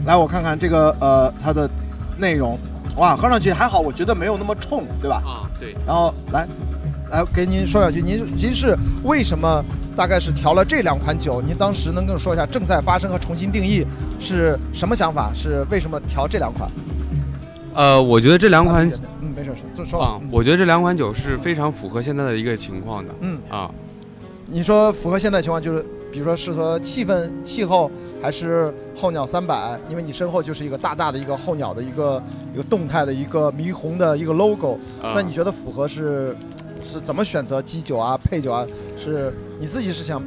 [0.04, 1.68] 来，我看看这个呃它的
[2.16, 2.56] 内容。
[2.98, 5.20] 哇，喝上去还好，我觉得没有那么冲，对吧？
[5.26, 5.74] 啊，对。
[5.84, 6.46] 然后来，
[7.10, 9.62] 来给您说两句，您您是为什么
[9.96, 11.42] 大概是调了这两款酒？
[11.42, 13.84] 您当时能跟我说一下正在发生和重新定义
[14.20, 15.32] 是什么想法？
[15.34, 16.70] 是为什么调这两款？
[17.74, 18.88] 呃，我觉得这两款，
[19.20, 23.12] 嗯，没事，就说啊，我觉得这两款酒是非常符合现在的一个情况的。
[23.20, 23.68] 嗯啊，
[24.46, 25.84] 你说符合现在情况就是。
[26.08, 27.90] 比如说适合气氛、气候，
[28.22, 29.78] 还是候鸟三百？
[29.90, 32.22] 因为你身后就是一个大大的一个候鸟的一个
[32.54, 34.78] 一个动态的一个霓虹的一个 logo。
[35.02, 36.34] 那你觉得符合是
[36.82, 38.64] 是怎么选择基酒啊、配酒啊？
[38.96, 40.22] 是你自己是想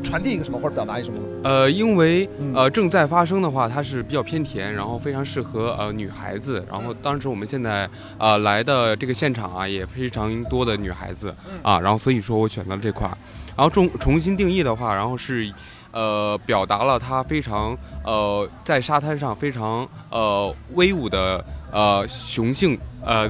[0.00, 1.18] 传递一个什么或者表达一个什么？
[1.42, 6.64] 呃，因为呃正在发生的话，它是比较偏甜，然后非常适合呃女孩子。
[6.70, 13.10] 然后当时我们现在啊来的这个现场啊也非常多的女孩子啊，然后所以说我选择了这款。
[13.56, 15.52] 然后重重新定义的话，然后是，
[15.90, 23.28] 呃，表达了他非常呃在沙滩上非常呃威武的呃雄性呃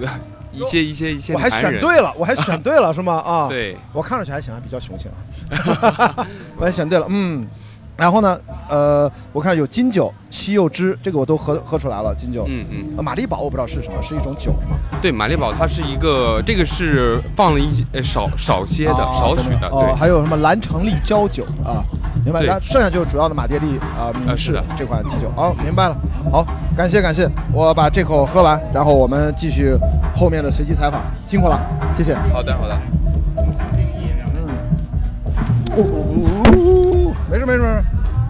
[0.53, 1.35] 一些一些一些。
[1.35, 3.15] 我还选对了，我还选对了是吗？
[3.15, 6.27] 啊，对，我看上去还行，还比较雄性啊。
[6.57, 7.47] 我还选对了，嗯。
[7.97, 12.15] 然后呢，呃，我看有金酒、西柚汁，这个我都喝喝出来了。
[12.15, 12.65] 金酒，嗯
[12.97, 14.77] 嗯，玛丽宝我不知道是什么，是一种酒吗？
[15.01, 19.69] 对，玛丽宝它是一个，这个是放了一呃少少些的少许的。
[19.69, 21.85] 哦，还有什么蓝橙利焦酒啊？
[22.25, 22.43] 明白。
[22.43, 25.31] 然后剩下就是主要的马爹利啊，是的这款基酒。
[25.37, 25.97] 好，明白了。
[26.31, 29.77] 好，感谢感谢，我把这口喝完，然后我们继续
[30.15, 31.61] 后面的随机采访，辛苦了，
[31.95, 32.15] 谢谢。
[32.33, 32.75] 好的好的。
[35.75, 36.42] 哦，
[37.33, 37.83] 没事没事没事，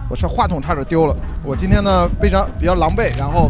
[0.09, 1.13] 我这话筒差点丢了。
[1.43, 3.49] 我今天呢非常比较狼狈，然后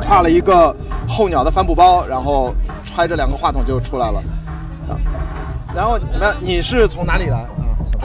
[0.00, 0.72] 挎了一个
[1.08, 4.22] 候鸟的帆布包，然后揣着两个话筒就出来了。
[4.88, 4.94] 啊，
[5.74, 6.36] 然后怎么样？
[6.40, 7.48] 你是从哪里来啊？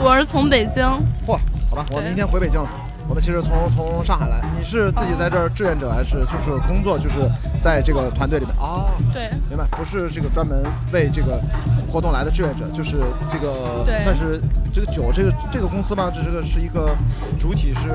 [0.02, 0.84] 我是从北京。
[1.24, 1.38] 嚯，
[1.70, 2.68] 好吧，我明天回北京了。
[3.08, 7.28] 我们其实从从上海来，你是自己在这儿志愿者还是就是工作，就是
[7.60, 8.86] 在这个团队里面啊？
[9.12, 11.40] 对，明白，不是这个专门为这个
[11.88, 14.40] 活动来的志愿者，就是这个算是
[14.72, 16.10] 这个酒这个这个公司吗？
[16.14, 16.96] 这是个是一个
[17.38, 17.90] 主体是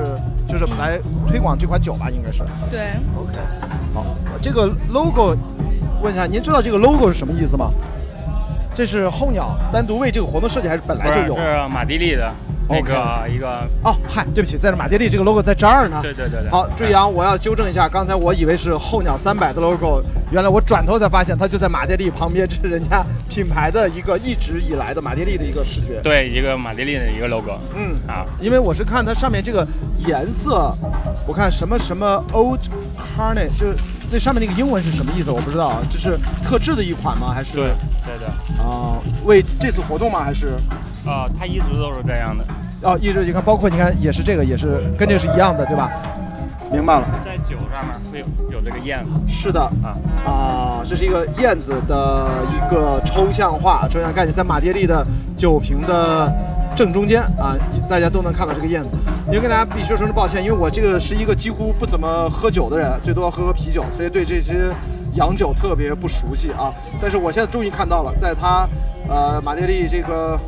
[0.46, 2.44] 就是来推广这款酒吧，应该是。
[2.70, 3.32] 对，OK，
[3.92, 4.04] 好，
[4.40, 5.36] 这个 logo，
[6.00, 7.70] 问一下，您知道这个 logo 是什么意思吗？
[8.74, 11.36] 这是候鸟单独为这个活动设计，还是本来就有？
[11.36, 12.32] 是马蒂利的
[12.68, 16.00] 那个一个哦，嗨，对不起，在这马爹利这个 logo 在这儿呢。
[16.02, 26.00] 对对对对好，注意啊，我要纠正一下，刚才我以为是候鸟三百的 logo，原来我转头才发现它就在马爹利旁边，这是人家品牌的一个一直以来的马爹利的一个视觉。
[26.02, 27.58] 对一个马爹利的一个 logo。
[27.74, 29.66] 嗯啊，因为我是看它上面这个
[30.06, 30.74] 颜色，
[31.26, 32.60] 我看什么什么 Old
[33.16, 33.76] Carnage，就是
[34.10, 35.30] 那上面那个英文是什么意思？
[35.30, 37.32] 我不知道啊，这是特制的一款吗？
[37.32, 37.70] 还是对
[38.04, 38.26] 对的。
[38.62, 40.24] 啊、为这次活动吗？
[40.24, 40.58] 还是
[41.06, 42.44] 啊，它一直都是这样的。
[42.82, 45.90] 哦，一直你看，包括你看也是这个，也是跟这个是一样的，对吧？
[46.70, 47.06] 明白了。
[47.24, 49.10] 在酒上面会有有这个燕子。
[49.26, 56.32] 是的啊啊，这是一个燕子的一个抽象化、抽象概念，在马爹利的酒瓶的
[56.78, 57.58] 正中间啊，
[57.90, 58.90] 大家都能看到这个燕子。
[59.26, 64.72] 因为跟大家必须说声抱歉，因为我这个是一个几乎不怎么喝酒的人，最多喝喝啤酒，所以对这些
[65.14, 66.72] 洋酒特别不熟悉啊。
[67.02, 68.64] 但是我现在终于看到了，在它
[69.08, 70.38] 呃马爹利这个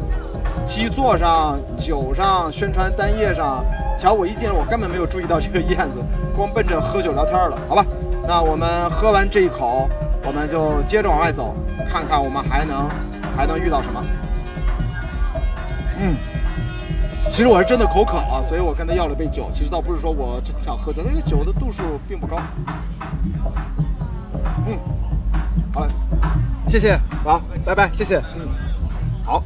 [0.65, 3.65] 基座上、酒上、宣传单页上，
[3.99, 5.99] 瞧我一进来，我根本没有注意到这个燕子，
[6.37, 7.85] 光奔着喝酒聊天了，好吧？
[8.29, 9.89] 那我们喝完这一口，
[10.25, 11.57] 我们就接着往外走，
[11.89, 12.89] 看看我们还能
[13.37, 14.01] 还能遇到什么。
[16.03, 16.17] 嗯，
[17.31, 19.51] 其实我是真的口渴了，所以我跟他要了杯酒。
[19.53, 22.41] 其实倒不是说我真想喝酒，那个酒的度数并不高。
[24.67, 24.79] 嗯，
[25.75, 25.89] 好了，
[26.67, 28.17] 谢谢，好，拜拜，谢谢。
[28.35, 28.49] 嗯，
[29.25, 29.43] 好，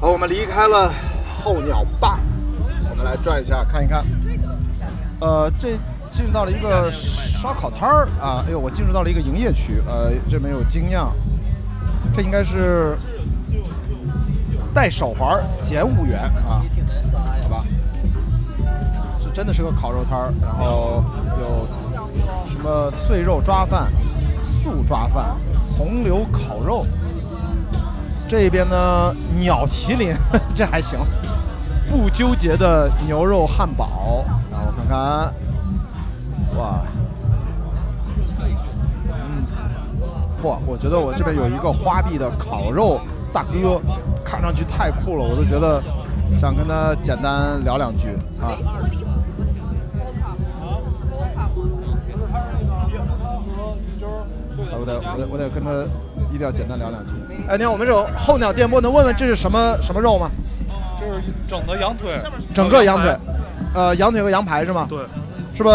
[0.00, 0.90] 好，我们离开了
[1.28, 2.18] 候鸟坝，
[2.90, 4.02] 我们来转一下看一看。
[5.20, 5.76] 呃，这
[6.10, 11.12] 进入到了一个烧烤摊儿啊，哎呦，我进入到了一个营业区，呃，这边有精酿，
[12.14, 12.96] 这应该是
[14.74, 16.62] 带手环减五元啊，
[17.42, 17.64] 好吧，
[19.22, 21.02] 这真的是个烤肉摊儿，然后
[21.40, 21.66] 有
[22.46, 23.88] 什么碎肉抓饭、
[24.40, 25.34] 素抓饭、
[25.76, 26.86] 红柳烤肉，
[28.28, 30.14] 这边呢鸟麒麟
[30.54, 30.98] 这还行，
[31.90, 34.98] 不纠结的牛肉汉堡，然后看看，
[36.56, 36.82] 哇，
[39.08, 39.44] 嗯，
[40.42, 43.00] 嚯，我觉得我这边有一个花臂的烤肉
[43.38, 43.80] 大哥，
[44.24, 45.80] 看上去太酷了，我都觉得
[46.34, 48.08] 想跟他简单聊两句
[48.40, 48.50] 啊。
[51.36, 51.54] 啊
[54.80, 55.70] 我得我得我得跟他
[56.32, 57.12] 一定要简单聊两句。
[57.48, 60.28] 哎，你好，我们这种候鸟电波，能问问这是什么什么肉吗？
[60.98, 62.20] 这是整的羊腿，
[62.52, 63.16] 整个羊腿，
[63.72, 64.88] 呃，羊腿和羊排是吗？
[64.90, 64.98] 对，
[65.54, 65.70] 是吧？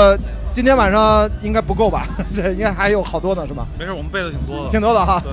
[0.52, 2.06] 今天晚上应该不够吧？
[2.36, 3.66] 这应该还有好多呢，是吧？
[3.80, 5.24] 没事，我们备的挺多的，挺多的哈，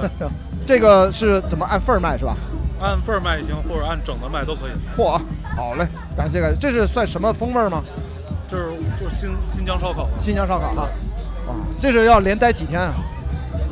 [0.70, 2.36] 这个是怎么按份儿卖是吧？
[2.80, 4.70] 按份儿卖也行，或者按整的卖都可以。
[4.96, 5.20] 嚯，
[5.56, 5.84] 好嘞，
[6.16, 6.56] 感谢感谢。
[6.60, 7.82] 这是算什么风味儿吗？
[8.48, 10.88] 这是就是新新疆烧烤，新疆烧烤哈。
[11.48, 12.94] 哇，这是要连待几天啊？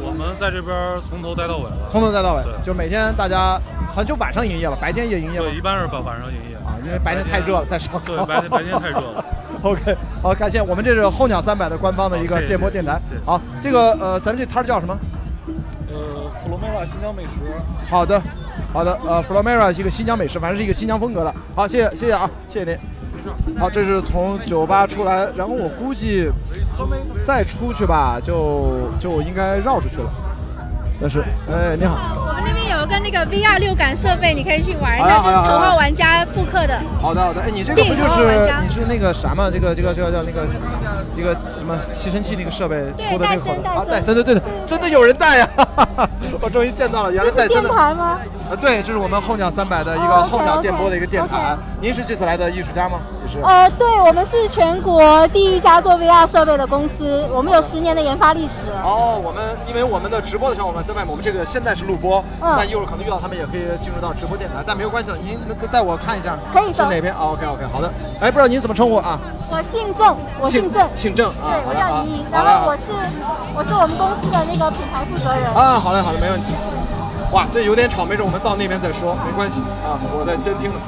[0.00, 0.76] 我们在这边
[1.08, 5.46] 从头待到尾了，从头待到尾对，就每天大家好像就晚上营业吧，白天也营业吗？
[5.48, 8.00] 对，一般是晚晚上营业啊，因为白天太热了，在烧烤。
[8.06, 9.24] 对，白天白天太热了。
[9.62, 13.00] OK，好，感谢我们这是候鸟三百的官方的一个电波电台。
[13.24, 14.98] 好，这个呃，咱们这摊儿叫什么？
[16.60, 17.28] 呃，弗罗梅拉新疆美食，
[17.88, 18.20] 好的，
[18.72, 21.34] 好的，呃，Flomera 是一个新疆美食，反正是一个新疆风格的。
[21.54, 23.58] 好，谢谢，谢谢啊，谢谢您。
[23.58, 26.30] 好，这是从酒吧出来，然后我估计
[27.24, 30.10] 再出去吧，就就应该绕出去了。
[31.00, 31.96] 但是，哎，你好，
[32.26, 36.76] 我们那边有一个那个 VR 六感设备，你可以去玩一下，就是头号玩家复刻的。
[37.00, 39.48] 好的好的，哎，你这个不就是你是那个啥嘛？
[39.48, 40.44] 这个这个这个叫那个
[41.16, 45.48] 一个什么吸尘器那个设备对出的那个戴森啊，戴森戴森的，对的，真的有人戴呀！
[46.42, 47.68] 我终于见到了，原来戴森的。
[47.68, 48.18] 台吗？
[48.50, 51.56] 啊，对，这是我们候鸟三百的一个候鸟电波的一个电台。
[51.80, 52.98] 您是这次来的艺术家吗？
[53.42, 58.82] 呃，对，我们是全国第一家做 VR 设备的公司，我们有十年的研发历史了。
[58.82, 67.92] 哦，我们因为我们的直播的小伙伴在外面，我们这个现在是录播，嗯但一会儿可能遇到他们也可以进入到直播电台，但没有关系了，您能带我看一下，可以的是哪边？OK OK，好的。
[68.20, 69.18] 哎，不知道您怎么称呼啊？
[69.50, 71.52] 我姓郑，我姓郑，姓郑啊。
[71.52, 72.82] 对，我叫莹莹，然后我是
[73.54, 75.44] 我是我们公司的那个品牌负责人。
[75.54, 76.52] 啊，好嘞好嘞，没问题。
[77.30, 80.80] 哇，这有点吵，没准，我们到那边再说，没关系啊，我在监听呢。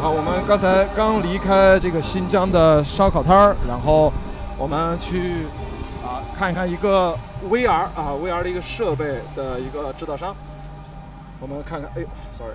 [0.00, 4.12] 好，我们刚才刚离开这个新疆的烧烤摊儿，然后
[4.56, 5.46] 我们去
[6.04, 7.16] 啊看一看一个
[7.50, 10.34] VR 啊 VR 的一个设备的一个制造商。
[11.40, 12.54] 我们看看，哎呦，sorry，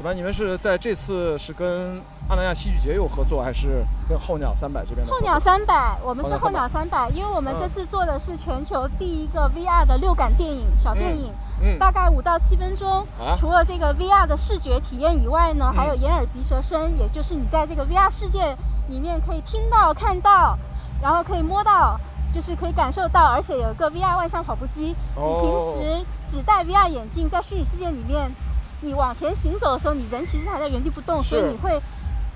[0.00, 5.20] 怎么你们是在这次是跟阿那亚戏剧节有合作，还是跟候鸟三百这边的候？
[5.20, 11.30] 鸟三百，我们是候候鸟鸟三百，因为我们这嗯次做的是全球第一个 VR 的六感电影小电影，
[11.60, 13.06] 嗯嗯大概五到七分钟。
[13.18, 18.56] 啊除了这个 VR 的视觉体验以外呢，嗯还有眼耳鼻舌身，也就是你在这个 VR 世界
[18.88, 20.56] 里面可以听到、看到，
[21.02, 22.00] 然后可以摸到。
[22.32, 24.94] 就是可以感受到，而且有一个 VR 万向跑步机。
[25.16, 28.30] 哦你平时只戴 VR 眼镜，在虚拟世界里面，
[28.80, 31.80] 你往前行走的时候，你人其实还在原地不动，所以你会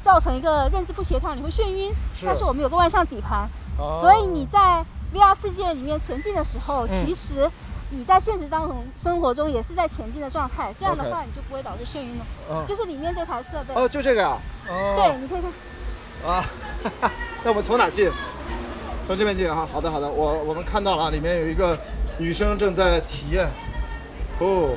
[0.02, 1.90] 造成一个认知不协调，你会眩晕。
[2.14, 4.84] 是但是我们有个万向底盘，哦所以你在
[5.14, 7.50] VR 世界里面前进的时候，嗯其实
[7.90, 10.74] 你在现实当中生活中也是在前进的状态。
[10.78, 12.26] 这样的话，你就不会导致眩晕了。
[12.50, 13.74] 嗯就是里面这台设备。
[13.74, 14.36] 哦，就这个呀。
[14.68, 14.94] 哦。
[14.96, 16.30] 对，你可以看。
[16.30, 16.44] 啊，
[17.44, 18.10] 那我们从哪儿进？
[19.06, 19.66] 从这边进啊。
[19.72, 20.10] 好的，好的。
[20.10, 21.78] 我我们看到了，里面有一个
[22.18, 23.48] 女生正在体验。
[24.40, 24.76] 哦。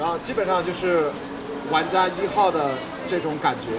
[0.00, 1.10] 然后基本上就是
[1.70, 2.70] 玩家一号的
[3.06, 3.76] 这种感觉。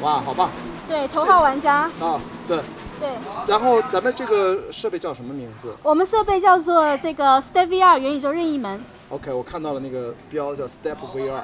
[0.00, 0.48] 哇，好棒！
[0.88, 1.90] 对，头号玩家。
[2.00, 2.60] 啊，对。
[3.00, 3.10] 对，
[3.48, 8.80] 然后咱们这个设备叫什么名字我们设备叫做这个 Step VR 元宇宙任意门。
[9.08, 11.42] ？OK，我看到了那个标叫 Step VR。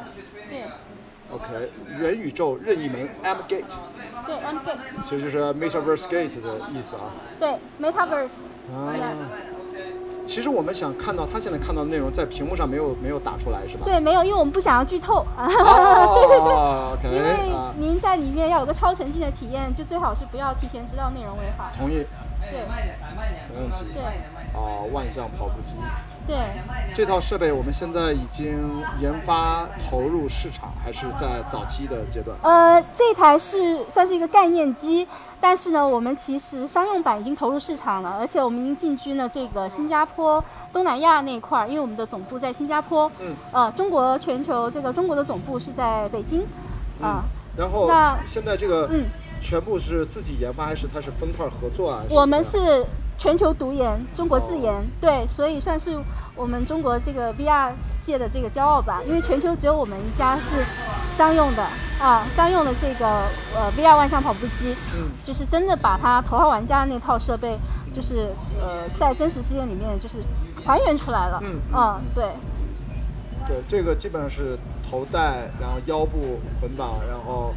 [0.48, 0.62] 对
[1.32, 3.74] OK，元宇宙任意门 M Gate，
[4.24, 5.02] 对，M Gate。
[5.02, 7.10] 其实就是 Metaverse Gate 的意思啊。
[7.40, 8.46] 对，Metaverse。
[8.72, 8.94] 啊。
[10.28, 13.84] 其实我们想看到他现在看到的内容，在屏幕上没有没有打出来，是吧？
[13.86, 15.48] 对，没有，因为我们不想要剧透啊。
[15.48, 16.52] 哦对对对。
[16.92, 21.70] ，OK，因为啊您在里面要有个超沉浸的体验，就最好是不要提前知道内容为好。
[21.74, 22.04] 同意，
[22.50, 23.86] 对慢一点，慢一点没问题。
[23.94, 24.02] 对
[24.52, 25.76] 哦，万向跑步机。
[26.26, 26.36] 对。
[26.94, 32.36] 这套设备我们现在已经研发投入市场，还是在早期的阶段？
[32.42, 35.08] 呃，这台是算是一个概念机，
[35.40, 43.10] 但是呢，我们其实商用版已经投入市场了，而且我们已经进军了这个新加坡、东南亚那一块儿，因为我们的总部在新加坡。
[43.20, 43.34] 嗯。
[43.52, 46.46] 呃，中国全球这个中国的总部是在北京。
[47.00, 47.22] 啊、
[47.56, 49.04] 然后那现在这个嗯
[49.40, 52.02] 全部是自己研发，还是它是分块合作啊？
[52.10, 52.84] 我们是
[53.16, 55.96] 全球独研，中国自研，对，所以算是
[56.38, 59.02] 我们中国这个 VR 界的这个骄傲吧。
[59.06, 60.64] 因为全球只有我们一家是
[61.10, 61.62] 商用的
[62.00, 63.06] 啊，商用的这个
[63.54, 67.58] 呃 VR 万向跑步机，嗯，就是真的把它头号玩家那套设备，
[67.92, 68.28] 就是
[68.60, 70.18] 呃在真实世界里面就是
[70.64, 72.24] 还原出来了，嗯嗯，对。
[73.46, 74.58] 对，这个基本上是
[74.88, 77.54] 头戴，然后腰部捆绑，然后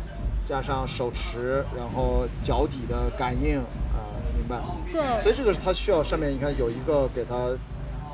[0.48, 4.00] 加上手持，然后脚底的感应，啊、
[4.38, 4.62] 明白？
[4.92, 7.36] 对所以这个是它需要上面你看有一个给它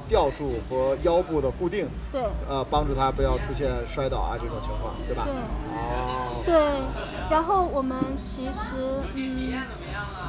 [0.08, 2.22] 吊住和腰部的固定，对。
[2.50, 5.26] 呃，帮助他不要出现摔倒啊这种情况，对吧？
[5.26, 5.34] 对。
[5.78, 6.56] 哦，对，
[7.30, 9.62] 然后我们其实，嗯，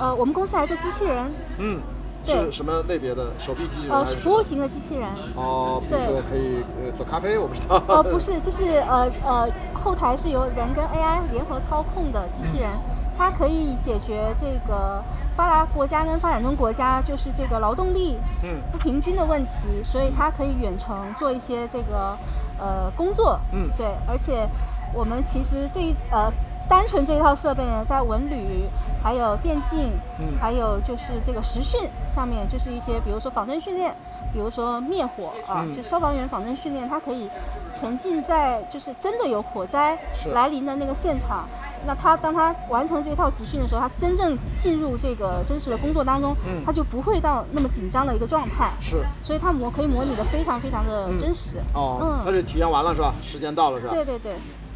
[0.00, 1.80] 呃，我们公司还做机器人，嗯，
[2.26, 2.34] 对。
[2.34, 3.32] 是什么类别的？
[3.38, 5.08] 手臂机器人呃，服务型的机器人。
[5.34, 7.82] 哦，比如说可以呃做咖啡，我不知道。
[7.88, 12.70] 呃，不是，就是呃呃，后台是由人跟 AI 联合操控的机器人，
[13.18, 15.02] 它可以解决这个
[15.36, 18.60] 发达国家跟发展中国家就是这个劳动力嗯。
[18.70, 22.16] 不平均的问题，所以它可以远程做一些这个
[22.58, 23.40] 呃工作。
[23.52, 23.68] 嗯。
[23.76, 24.48] 对，而且
[24.94, 26.32] 我们其实这一呃
[26.68, 28.68] 单纯这一套设备呢，在文旅、
[29.02, 29.90] 还有电竞，
[30.20, 30.38] 嗯。
[30.40, 33.92] 还有就是这个实训上面，就是一些比如说仿真训练，
[34.32, 37.28] 比如说灭火啊，嗯就消防员仿真训练，他可以
[37.74, 39.98] 沉浸在就是真的有火灾
[40.32, 41.48] 来临的那个现场。
[41.86, 48.72] 那他当他完成这套集训的时候，他真正进入这个真实的工作当中，嗯他就不会到那么紧张的一个状态。
[48.80, 51.52] 是，所以他模可以模拟的非常非常的真实。
[51.74, 53.14] 哦，它嗯，是体验完了是吧？
[53.22, 53.92] 时间到了是吧？
[53.94, 54.32] 对对对，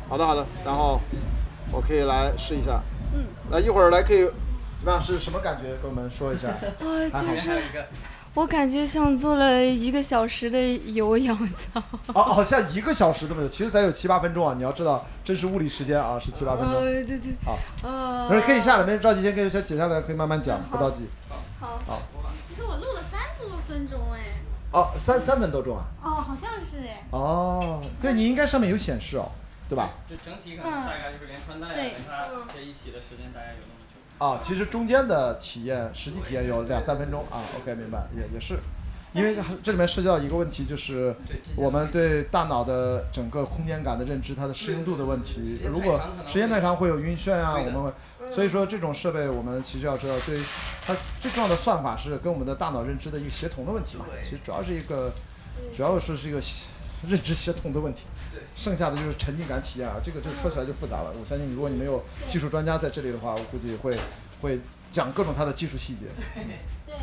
[0.08, 1.00] 好的好的，然后
[1.72, 2.80] 我可以来试一下。
[3.14, 4.24] 嗯，来一会儿来可以
[4.78, 5.02] 怎么样？
[5.02, 5.74] 是什么感觉？
[5.82, 6.48] 跟我们说一下。
[6.78, 7.50] 呃，还好就是
[8.34, 10.58] 我感觉像做了一个小时的
[10.92, 11.82] 有氧操。
[12.14, 14.54] 哦，好像一个小时这么久，其实咱有七八分钟啊。
[14.56, 16.74] 你要知道，真实物理时间啊是七八分钟。
[16.74, 17.34] 呃，对对。
[17.44, 18.30] 好，呃。
[18.30, 21.08] 没事，可以下来，没事着急，先可以先解下来，可以慢慢讲，不着急。
[21.60, 21.78] 好。
[21.86, 22.02] 好。
[22.48, 24.20] 其实我录了三多分钟哎。
[24.72, 25.84] 哦，三三分多钟啊。
[26.02, 27.04] 哦，好像是哎。
[27.10, 29.30] 哦，对你应该上面有显示哦，
[29.68, 29.90] 对吧？
[30.08, 33.81] 就整体可能大概就是连穿戴连它这一起的时间大概有那么久。
[34.22, 37.42] 啊，其实中间的体验，实际体验有两三分钟啊。
[37.56, 38.56] OK，明白，也也是，
[39.12, 41.12] 因为这里面涉及到一个问题，就是
[41.56, 45.58] 我们对大脑的整个空间感的认知，它的适应度的问题。
[45.68, 47.92] 如果时间太长会有晕眩啊，我们会，
[48.30, 50.38] 所以说这种设备我们其实要知道，对
[50.86, 54.04] 它最重要的算法是跟我们的大脑认知的一个协同的问题嘛。
[54.22, 55.10] 其实主要是一个，
[55.74, 56.40] 主要是是一个
[57.08, 58.06] 认知协同的问题。
[58.54, 61.10] 剩下的就是沉浸感体验啊，这个就说起来就复杂了。
[61.18, 63.96] 我相信，如果你没有技术专家在这里的话，我估计会
[64.42, 66.06] 会讲各种它的技术细节。
[66.86, 66.94] 对，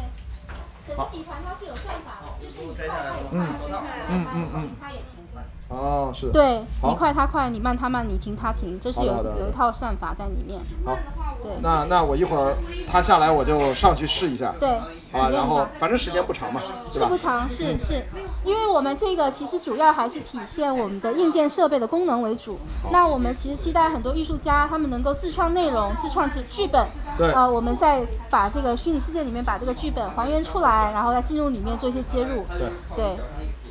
[0.87, 3.73] 整个底盘它是有算法的，就是你靠后的嗯话，就是
[4.09, 6.31] 嗯嗯嗯它也停下哦，是。
[6.31, 10.59] 对，你快他快，你慢他慢，你停他停，这是有有一套算法在里面。
[10.85, 10.95] 好，
[11.41, 11.51] 对。
[11.61, 12.55] 那那我一会儿
[12.87, 14.53] 他下来我就上去试一下。
[14.59, 14.69] 对
[15.11, 17.05] 好然后反正时间不长嘛，对吧？
[17.07, 18.05] 是不长，是嗯是，
[18.45, 22.57] 因为我们这个其实主要还是体现我们的硬件设备的功能为主。
[22.91, 26.85] 那我们其实期待很多艺术家他们能够自创内容、自创剧剧本，
[27.17, 32.45] 对呃，我们再把这个虚拟世界里面把这个剧本还原出来，然后再进入里面做一些接入。
[32.57, 33.17] 对对，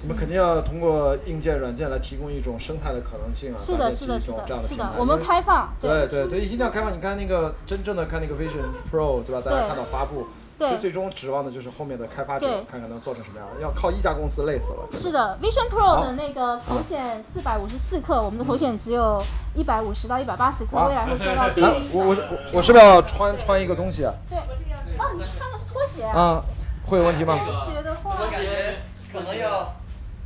[0.03, 5.71] 你们肯定要通过硬件、软件来提供一种生态的可能性啊，是的，是的，是的是，的我们开放。
[5.81, 6.95] 对对对，一定要开放。
[6.95, 9.43] 你看那个真正的看那个 Vision Pro，对吧？
[9.45, 10.27] 大家看到发布，
[10.59, 13.47] 对其实最终指望的就是后面的开发者，看看能做成什么样。
[13.61, 14.89] 要靠一家公司累死了。
[14.93, 19.23] 是的，Vision Pro 的那个头显四百五十四克，我们的头显只有
[19.55, 24.13] 一百五十到一百八十克，未来会做到 低来于，我我是我我是不是要穿穿一个东西啊？
[24.29, 26.43] 对，哦，你穿的是拖鞋啊，
[26.87, 27.39] 会有问题吗？
[27.39, 28.77] 拖鞋的话，我感觉
[29.13, 29.73] 可能要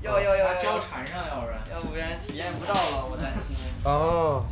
[0.02, 3.56] 要要要交缠上，要不然要不然体验不到了，我担心。
[3.84, 4.44] 哦，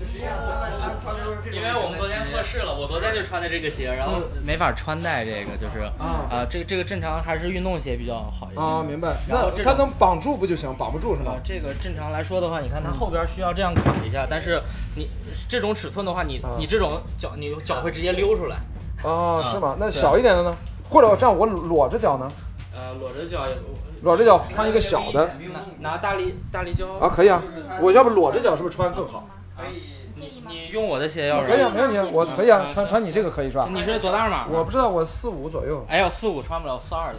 [1.53, 8.65] 因为我们昨天测试了，我昨天就穿的这个鞋，然后没法穿戴这个，就是啊，这个这个正常还是运动鞋比较好一点。
[8.65, 9.17] 啊，明白。
[9.29, 10.75] 那它能绑住不就行？
[10.77, 11.41] 绑不住是吗啊？
[11.45, 14.61] 这个正常来说的话，你看它后边需要这样卡一下，但是
[14.97, 15.09] 你
[15.49, 18.57] 这种尺寸的话，你你这种脚你脚会直接溜出来。
[19.03, 19.77] 哦，是吗啊？
[19.79, 20.57] 那小一点的呢？
[20.89, 22.31] 或者这样我裸着脚呢？
[22.73, 23.55] 呃，裸着脚也
[24.03, 27.43] 裸着脚穿一个小的拿拿大力大力胶啊，可以啊。
[27.81, 29.27] 我要不裸着脚是不是穿更好？
[29.57, 30.01] 可以
[30.49, 33.69] 你用我的鞋要是可以啊，没问题啊，我可以啊，穿穿你这个可以是吧？
[33.71, 34.47] 你是多大码？
[34.51, 35.85] 我不知道，我四五左右。
[35.89, 37.19] 哎呦，四五穿不了四二的。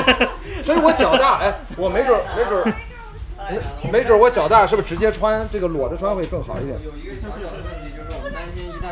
[0.62, 2.74] 所以我脚大，哎，我没准没准
[3.82, 6.78] 没没准我脚大，是不是直接穿这个裸着穿会更好一点？
[6.82, 7.28] 有一个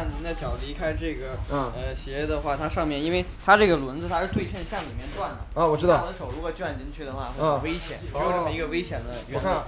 [0.03, 9.63] 担心一旦那脚离开这个嗯呃鞋的话，它上面因为它这个轮子它是对称向里面转的啊我知道我的手如果卷进去的话很危险，只有这么一个危险的原则我看。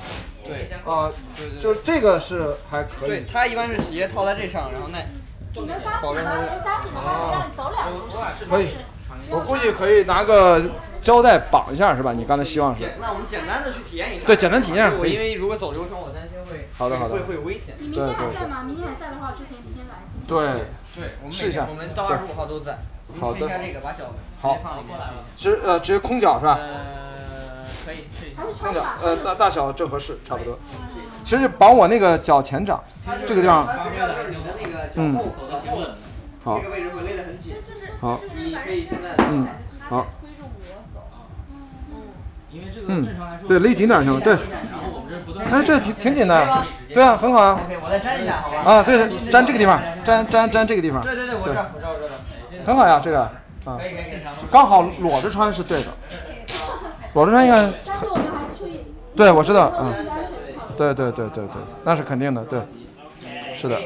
[0.44, 3.24] 对啊对对，就是这个是还可以对，。
[3.30, 4.98] 它一般是鞋套在这上，然后那
[5.54, 6.30] 你能扎紧吗？
[6.36, 8.00] 能扎紧的话，让你走两步。
[8.50, 8.68] 可以，
[9.30, 10.60] 我估计可以拿个
[11.00, 12.12] 胶带绑一下，是吧？
[12.12, 12.84] 你刚才希望是？
[13.00, 14.26] 那我们简单的去体验一下。
[14.26, 17.76] 对简单体验可以我因为如果走流程，我担心会好的好的会会有危险。
[17.78, 18.64] 你明天还在吗？
[18.64, 20.03] 明天还在的话，我之前明天来。
[20.26, 20.64] 对。
[20.96, 21.62] 对，我们试一下。
[21.62, 22.78] 每天我们到二十五号都在。
[23.20, 23.40] 好的。
[23.40, 24.96] 试一下这个，把脚好接放里面
[25.36, 25.50] 去。
[25.50, 26.58] 直呃直接空脚是吧？
[26.60, 28.42] 呃，可以试一下。
[28.42, 30.56] 空脚呃大大小正合适，差不多。
[31.24, 32.82] 其实就绑我那个脚前掌
[33.26, 33.68] 这个地方，
[34.94, 35.18] 嗯。
[36.44, 36.60] 好。
[36.60, 37.56] 这个位置会勒得很紧。
[38.00, 38.20] 好。
[38.36, 39.48] 你可以现在嗯
[39.88, 40.06] 好。
[42.52, 43.04] 因为这个嗯。
[43.04, 44.36] 正常来说，对勒紧点儿行了对
[45.38, 48.72] 哎这挺挺紧的，对啊很好啊 OK，我再粘一下，好吧？
[48.72, 52.64] 啊对对粘这个地方粘粘粘这个地方，对对对，我知道，我。
[52.66, 53.20] 很好呀这个
[53.64, 53.78] 啊。
[54.50, 55.90] 刚好裸着穿是对的，
[57.14, 58.84] 裸着穿应该但是我们还是
[59.16, 59.92] 对我知道嗯。
[60.76, 62.60] 对对对对对，那是肯定的，对，
[63.56, 63.78] 是的，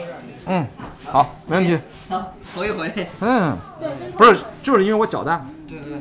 [0.47, 0.67] 嗯，
[1.05, 1.79] 好，没问题。
[2.09, 2.91] 好，头一回。
[3.21, 3.55] 嗯，
[4.17, 5.45] 不是，就是因为我脚大。
[5.69, 5.93] 对对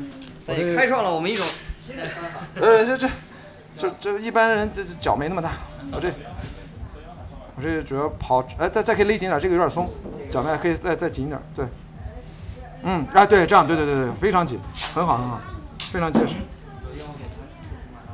[0.46, 1.44] 我对，这开创了我们一种
[1.86, 2.40] 新的方法。
[2.58, 3.06] 呃，这这
[3.78, 5.52] 这这一般人这这脚没那么大，
[5.92, 6.10] 我这
[7.56, 9.88] 我这主要跑，哎，再再可以勒紧点，这个有点松，
[10.28, 11.64] 脚面可以再再紧一点，对，
[12.82, 14.58] 嗯，哎，对，这样，对对对对，非常紧，
[14.94, 15.40] 很好很好，
[15.78, 16.34] 非常结实，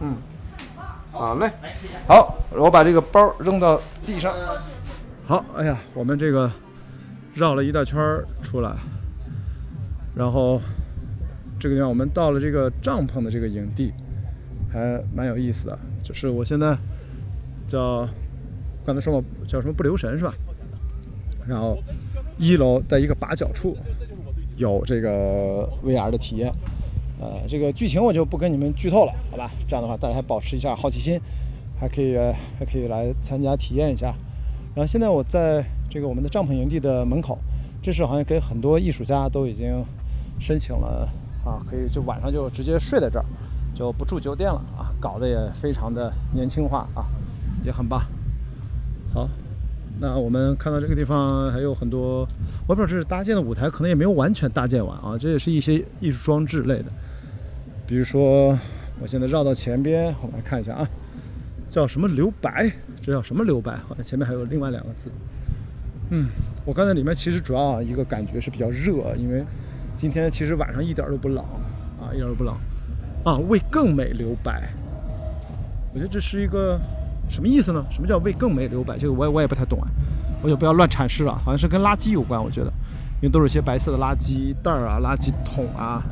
[0.00, 0.16] 嗯，
[1.10, 1.50] 好嘞，
[2.06, 4.34] 好，我把这个包扔到地上，
[5.26, 6.50] 好，哎呀，我们这个
[7.32, 8.70] 绕了一大圈儿出来，
[10.14, 10.60] 然后
[11.58, 13.94] 这个地方我们到了这个帐篷的这个营地，
[14.74, 15.78] 还蛮有意思的。
[16.02, 16.76] 就是我现在
[17.68, 18.06] 叫
[18.84, 20.34] 刚才说嘛，叫什么不留神是吧？
[21.46, 21.78] 然后
[22.36, 23.76] 一楼在一个把角处
[24.56, 26.52] 有这个 VR 的体验。
[27.20, 29.50] 呃，这个剧情我就不跟你们剧透了，好吧？
[29.68, 31.18] 这样的话大家还保持一下好奇心，
[31.78, 32.16] 还可以
[32.58, 34.14] 还可以来参加体验一下。
[34.74, 37.38] 然后现在我在这个我们的帐篷营地的门口，
[37.80, 39.72] 这是好像给很多艺术家都已经
[40.40, 41.08] 申请了
[41.44, 43.24] 啊，可以就晚上就直接睡在这儿，
[43.74, 47.04] 就不住酒店了啊，搞得也非常的年轻化啊，
[47.64, 48.00] 也很棒。
[49.12, 49.28] 好，
[50.00, 52.26] 那我们看到这个地方还有很多，
[52.66, 56.86] 我不知道这是搭建的舞台，可能也没有完全搭建完啊，这也是一些艺术装置类的，
[57.86, 58.58] 比如说
[59.00, 60.88] 我现在绕到前边，我们来看一下啊，
[61.70, 62.70] 叫什么留白？
[63.02, 63.76] 这叫什么留白？
[63.88, 65.10] 好像前面还有另外两个字。
[66.10, 66.28] 嗯，
[66.64, 69.44] 我刚才里面其实主要一个感觉是比较热，因为
[69.96, 71.44] 今天其实晚上一点都不冷
[72.00, 72.54] 啊，一点都不冷
[73.24, 74.68] 啊，为更美留白。
[75.92, 76.78] 我觉得这是一个
[77.28, 77.84] 什么意思呢？
[77.90, 78.98] 什么叫为更美留白？
[78.98, 79.88] 这个我也我也不太懂啊，
[80.42, 82.66] 我就不要乱阐释了，好像是跟垃圾有关，我觉得，
[83.20, 86.02] 因为都是些白色的垃圾袋儿啊、垃圾桶啊。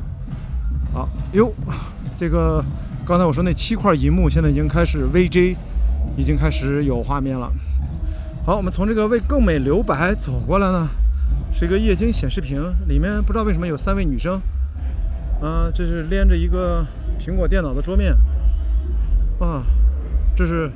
[0.93, 1.51] 好，哟，
[2.17, 2.63] 这个
[3.05, 5.55] 刚才我说那七块银幕现在已经开始 VJ
[6.15, 7.51] 已经开始有画面了。
[8.45, 10.87] 好，我们从这个为更美留白走过来呢，
[11.51, 14.41] 是一个液晶显示屏，里面不知道为什么有三位女生。
[15.41, 16.85] 啊，这是连着一个
[17.23, 18.13] 苹果电脑的桌面。
[19.39, 19.63] 啊，
[20.35, 20.69] 这是，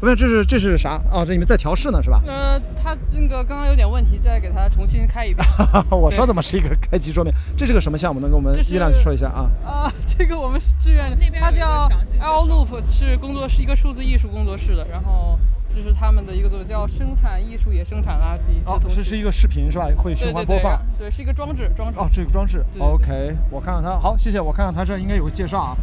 [0.00, 0.92] 不是，这是这是啥？
[1.10, 2.22] 啊，这里面在调试呢，是吧？
[2.26, 5.46] 呃，它那个刚刚有点问题，再给它重新开一遍。
[5.90, 7.34] 我说怎么是一个开机桌面？
[7.56, 8.20] 这是个什么项目？
[8.20, 9.50] 能给我们依亮说一下啊？
[9.64, 11.88] 啊， 这个我们是志愿的，它叫
[12.18, 15.38] L Loop，是工作室一个数字艺术工作室的，然后
[15.74, 18.50] 这是他们的一个作品，叫生产艺术也生产垃圾。
[18.66, 19.88] 哦，这是一个视频是吧？
[19.96, 20.80] 会循环播放。
[20.98, 21.98] 对，是一个装置，装置。
[21.98, 22.64] 哦，这个装置。
[22.78, 23.98] OK，我看看它。
[23.98, 24.40] 好，谢谢。
[24.40, 25.76] 我看看它这应该有个介绍啊。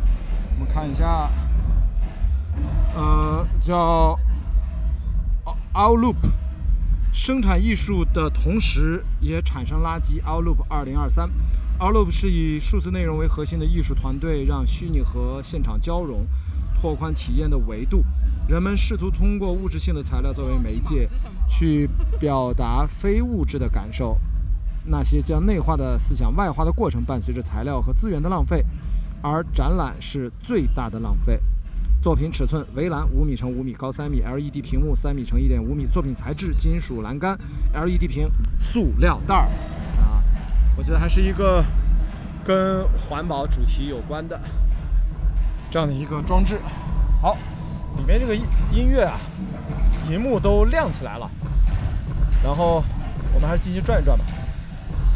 [0.59, 1.29] 我们看一下。
[2.95, 4.17] 呃，叫
[5.73, 6.15] Outloop，
[7.13, 10.19] 生产艺术的同时也产生垃圾。
[10.23, 11.29] Outloop 二零二三
[11.79, 16.25] ，Outloop 是以数字内容为核心的艺术团队，让虚拟和现场交融，
[16.81, 18.03] 拓宽体验的维度。
[18.47, 21.09] 人们试图通过物质性的材料作为媒介，
[21.47, 24.17] 去表达非物质的感受。
[24.85, 28.63] 那些将内化的思想外化的过程，伴随着材料和资源的浪费，
[29.21, 31.37] 而展览是最大的浪费。
[32.01, 35.85] 作品尺寸：围栏五米乘五米，高三米；LED 屏幕三米乘一点五米。
[35.85, 37.37] 作品材质：金属栏杆
[37.73, 39.49] ，LED 屏，塑料袋儿。
[39.99, 40.23] 啊，
[40.77, 41.61] 我觉得还是一个
[42.45, 44.39] 跟环保主题有关的
[45.69, 46.57] 这样的一个装置。
[47.21, 47.35] 好，
[47.97, 49.19] 里面这个音乐啊，
[50.09, 51.29] 荧幕都亮起来了。
[52.43, 52.83] 然后
[53.33, 54.23] 我们还是进去转一转吧，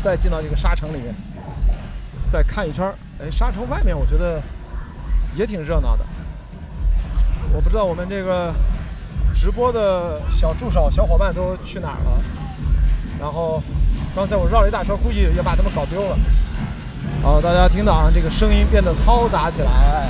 [0.03, 1.13] 再进到这个沙城里面，
[2.29, 2.91] 再看一圈。
[3.19, 4.41] 哎，沙城外面我觉得
[5.35, 6.05] 也挺热闹的。
[7.53, 8.53] 我不知道我们这个
[9.33, 12.21] 直播的小助手小伙伴都去哪儿了。
[13.19, 13.61] 然后
[14.15, 16.17] 刚才我绕了一大圈，估计也把他们搞丢了。
[17.21, 20.09] 好，大家听到啊，这个声音变得嘈杂起来。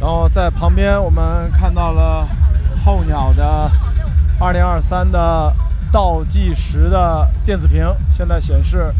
[0.00, 2.26] 然后在旁边，我们看到了
[2.84, 3.70] 候鸟的
[4.40, 5.54] 2023的
[5.92, 8.90] 倒计时的电子屏，现在显示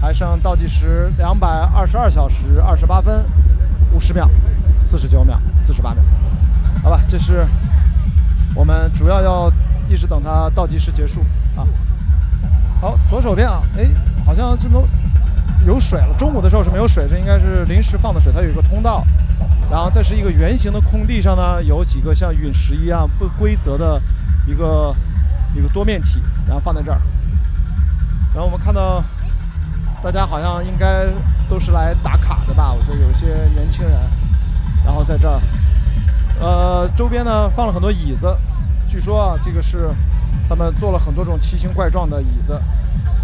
[0.00, 3.24] 还剩倒计时222小时28分
[3.94, 4.26] 50秒、
[4.80, 5.96] 49秒、48秒。
[6.82, 7.46] 好吧，这是
[8.54, 9.52] 我们主要要
[9.86, 11.20] 一直等它倒计时结束
[11.56, 11.68] 啊。
[12.80, 13.86] 好，左手边啊，哎，
[14.24, 14.82] 好像这么
[15.66, 16.14] 有水了。
[16.16, 19.04] 中午的时候是没有水，这应该是临时放的水，它有一个通道。
[19.70, 24.00] 然后，这是一个圆形的空地上呢，有几个像陨石一样不规则的
[24.46, 24.94] 一个
[25.54, 26.98] 一个多面体，然后放在这儿。
[28.32, 29.04] 然后我们看到，
[30.02, 31.04] 大家好像应该
[31.50, 32.72] 都是来打卡的吧？
[32.72, 33.94] 我觉得有一些年轻人，
[34.86, 35.38] 然后在这儿，
[36.40, 38.34] 呃，周边呢放了很多椅子，
[38.88, 39.90] 据说啊，这个是
[40.48, 42.58] 他们做了很多种奇形怪状的椅子。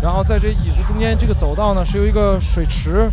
[0.03, 3.11] 然后在这椅子中间这个走道呢，是有一个水池。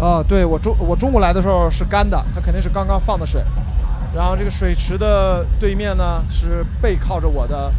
[0.00, 3.42] 啊，对我中我中午来的时候是干的，它肯定是刚刚放的水。
[4.14, 7.72] 然后这个水池的对面呢是背靠着我的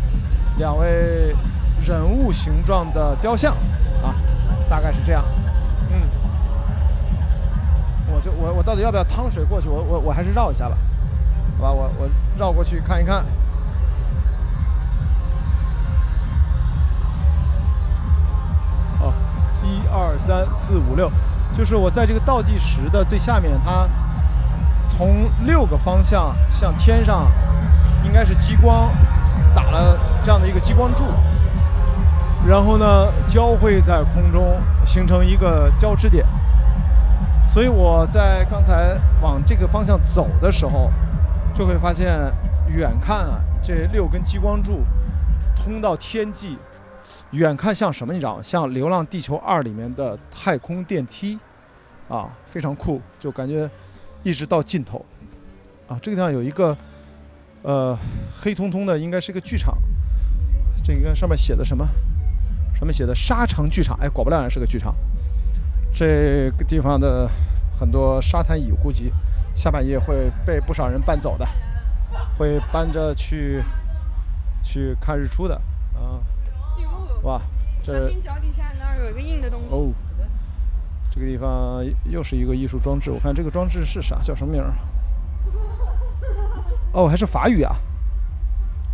[0.57, 1.36] 两位
[1.84, 3.53] 人物形状的雕像，
[4.03, 4.13] 啊，
[4.70, 5.24] 大概是这样。
[5.91, 6.01] 嗯，
[8.13, 9.70] 我就我我到底要不要趟水过去？
[9.70, 10.78] 我我我还是绕一下吧，
[11.59, 13.24] 好吧，我我绕过去看一看。
[18.99, 19.13] 哦，
[19.63, 21.11] 一二三四五六。
[21.55, 23.87] 就是我在这个倒计时的最下面，它
[24.89, 27.31] 从六个方向向天上，
[28.03, 28.89] 应该是激光
[29.55, 31.03] 打了这样的一个激光柱，
[32.47, 36.25] 然后呢交汇在空中，形成一个交织点。
[37.51, 40.91] 所以我在刚才往这个方向走的时候，
[41.53, 42.31] 就会发现
[42.67, 44.83] 远看啊，这六根激光柱
[45.55, 46.57] 通到天际，
[47.32, 48.13] 远看像什么？
[48.13, 48.43] 你知道吗？
[48.43, 51.39] 像《流浪地球二》里面的太空电梯。
[52.07, 53.69] 啊，非常酷，就感觉
[54.23, 55.05] 一直到尽头。
[55.89, 56.78] 啊，这个地方有一个
[57.63, 57.99] 呃
[58.39, 59.78] 黑通通的，应该是个剧场。
[60.82, 61.86] 这个上面写的什么？
[62.73, 63.97] 上面写的沙城剧场。
[63.99, 64.95] 哎，果不然是个剧场。
[65.93, 67.30] 这个地方的
[67.78, 69.11] 很多沙滩椅估计
[69.53, 71.45] 下半夜会被不少人搬走的，
[72.38, 73.61] 会搬着去
[74.63, 75.55] 去看日出的。
[75.93, 76.23] 啊，
[77.24, 77.41] 哇，
[77.84, 79.68] 这脚底下那儿有一个硬的东西。
[79.76, 79.93] 哦。
[81.09, 84.22] 这个地方又是一个艺术装置，我看这个装置是啥？
[84.22, 84.72] 叫什么名儿？
[86.93, 87.76] 哦，还是法语啊？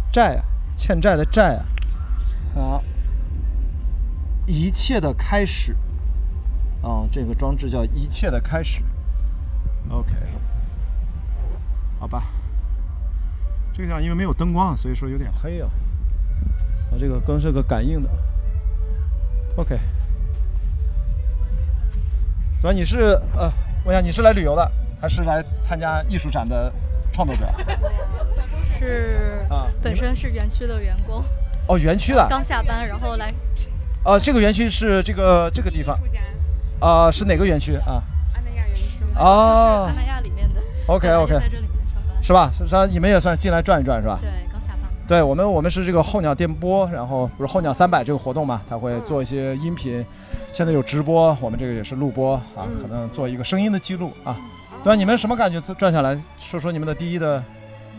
[0.09, 0.45] 债啊，
[0.77, 1.65] 欠债的债啊。
[2.55, 2.83] 好，
[4.47, 5.75] 一切的开始。
[6.81, 8.81] 哦，这个装置叫一切的开始。
[9.89, 10.13] OK，
[11.99, 12.23] 好吧。
[13.73, 15.69] 这个地方因为没有灯光，所以说有点黑啊。
[16.93, 18.09] 啊，这个更是个感应的。
[19.55, 19.77] OK。
[22.59, 22.73] 怎么？
[22.73, 23.51] 你是呃，
[23.83, 24.71] 问一下，你是来旅游的，
[25.01, 26.71] 还是来参加艺术展的
[27.11, 27.47] 创作者？
[28.79, 31.23] 是啊，本身是园区的员工。
[31.67, 32.27] 哦，园区的。
[32.29, 33.31] 刚下班，然后来。
[34.03, 35.97] 呃，这个园区是这个这个地方。
[36.79, 38.03] 啊，是哪个园区啊？
[38.35, 39.03] 安南亚园区。
[39.15, 39.85] 哦。
[39.87, 40.61] 安南亚里面的。
[40.87, 41.33] OK OK。
[41.33, 42.21] 在这里面上班。
[42.21, 42.51] 是吧？
[42.51, 44.19] 是你们也算进来转一转是吧？
[44.21, 44.29] 对。
[45.05, 50.03] 对我们，我们是这个候鸟电波，然后不是候鸟三百这个活动嘛，他会做一些音频。
[50.53, 54.39] 现在有直播，我们这个也是录播啊，可能做一个声音的记录啊。
[54.81, 54.95] 怎么？
[54.95, 55.59] 你们什么感觉？
[55.75, 57.43] 转下来说说你们的第一的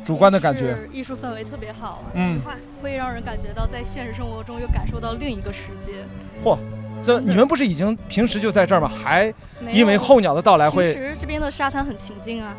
[0.03, 0.77] 主观的感觉。
[0.91, 2.41] 艺术氛围特别好，嗯，
[2.83, 6.07] 会让人感觉到在现实生活中又感受到另一个世界。
[6.43, 6.59] 嚯，
[7.05, 8.89] 这你们不是已经平时就在这儿吗？
[8.89, 9.33] 还
[9.73, 10.95] 因为候鸟的到来会？
[10.95, 12.57] 其实这边的沙滩很平静啊。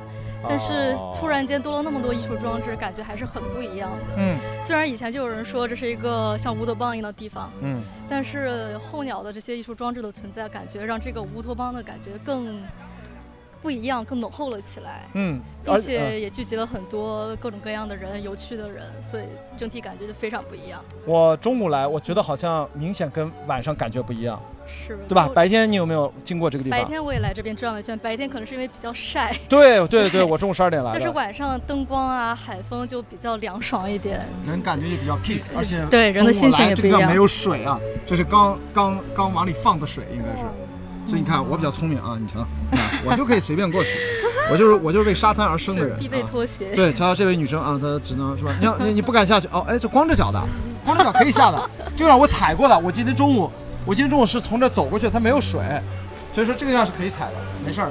[0.48, 4.16] 但是突然间多了那么多艺术装置，感觉还是很不一样的。
[4.18, 12.62] 嗯，虽然以前就有人说这是一个像乌托邦一样的地方，嗯，但是候鸟的这些艺术装置的存在，感觉让这个乌托邦的感觉更
[13.62, 15.04] 不一样，更浓厚了起来。
[15.14, 19.24] 嗯，并且也聚集了很多各种各样的人，有趣的人，所以
[19.58, 20.84] 整体感觉就非常不一样。
[21.06, 24.42] 我中午来，我觉得好像明显跟晚上感觉不一样。
[24.68, 25.30] 是，对吧？
[25.34, 26.80] 白天你有没有经过这个地方？
[26.80, 29.32] 白天我也来这边转了一圈，白天可能是因为比较晒。
[29.48, 30.98] 对对对，我中午十二点来的。
[30.98, 37.08] 但是晚上灯光啊，海风就比较凉爽一点，人感觉也比较 peace，而且对人的心情也不一样。
[37.08, 40.44] 没有水啊，这是刚刚刚往里放的水，应该是。
[41.06, 42.46] 所以你看，我比较聪明啊，你瞧，
[43.06, 43.90] 我就可以随便过去。
[44.52, 45.98] 我就是我就是为沙滩而生的人。
[45.98, 46.72] 必备拖鞋。
[46.76, 48.52] 对，瞧瞧这位女生啊，她只能是吧？
[48.60, 49.66] 你你你不敢下去哦？
[49.68, 50.42] 哎，这光着脚的，
[50.84, 52.78] 光着脚可以下的，这个让我踩过的。
[52.80, 53.50] 我今天中午。
[53.88, 55.62] 我今天中午是从这走过去，它没有水，
[56.34, 57.34] 所以说这个地方是可以踩的，
[57.64, 57.90] 没事儿。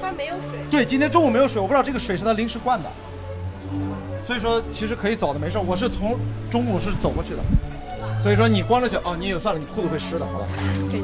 [0.00, 0.60] 它没有水。
[0.70, 2.88] 对，今天中午没有水，我不知道这个水是他临时灌的，
[4.24, 5.60] 所以说其实可以走的，没事儿。
[5.60, 6.16] 我是从
[6.48, 7.38] 中午是走过去的，
[8.22, 10.46] 所以说你光着脚哦，你也算了，你裤子会湿的，好吧？
[10.90, 11.02] 可以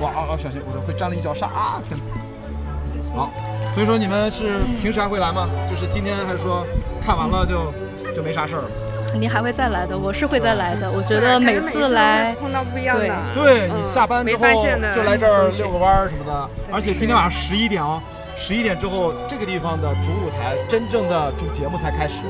[0.00, 0.32] 哇啊啊！
[0.36, 1.82] 小心，我说会沾了一脚沙啊！
[1.86, 3.14] 天哪！
[3.14, 3.30] 好，
[3.74, 5.48] 所以说你们是平时还会来吗？
[5.68, 6.66] 就是今天还是说
[7.00, 7.72] 看完了就
[8.12, 8.70] 就没啥事儿了？
[9.12, 10.90] 肯定还会再来的，我是会再来的。
[10.90, 14.42] 我觉得每次来碰到不一样的，对你下班之后
[14.92, 16.50] 就来这儿遛个弯儿什么的。
[16.72, 18.02] 而且今天晚上十一点哦，
[18.34, 22.22] 十一点之后这个地方的主舞台真正的主节目才开始，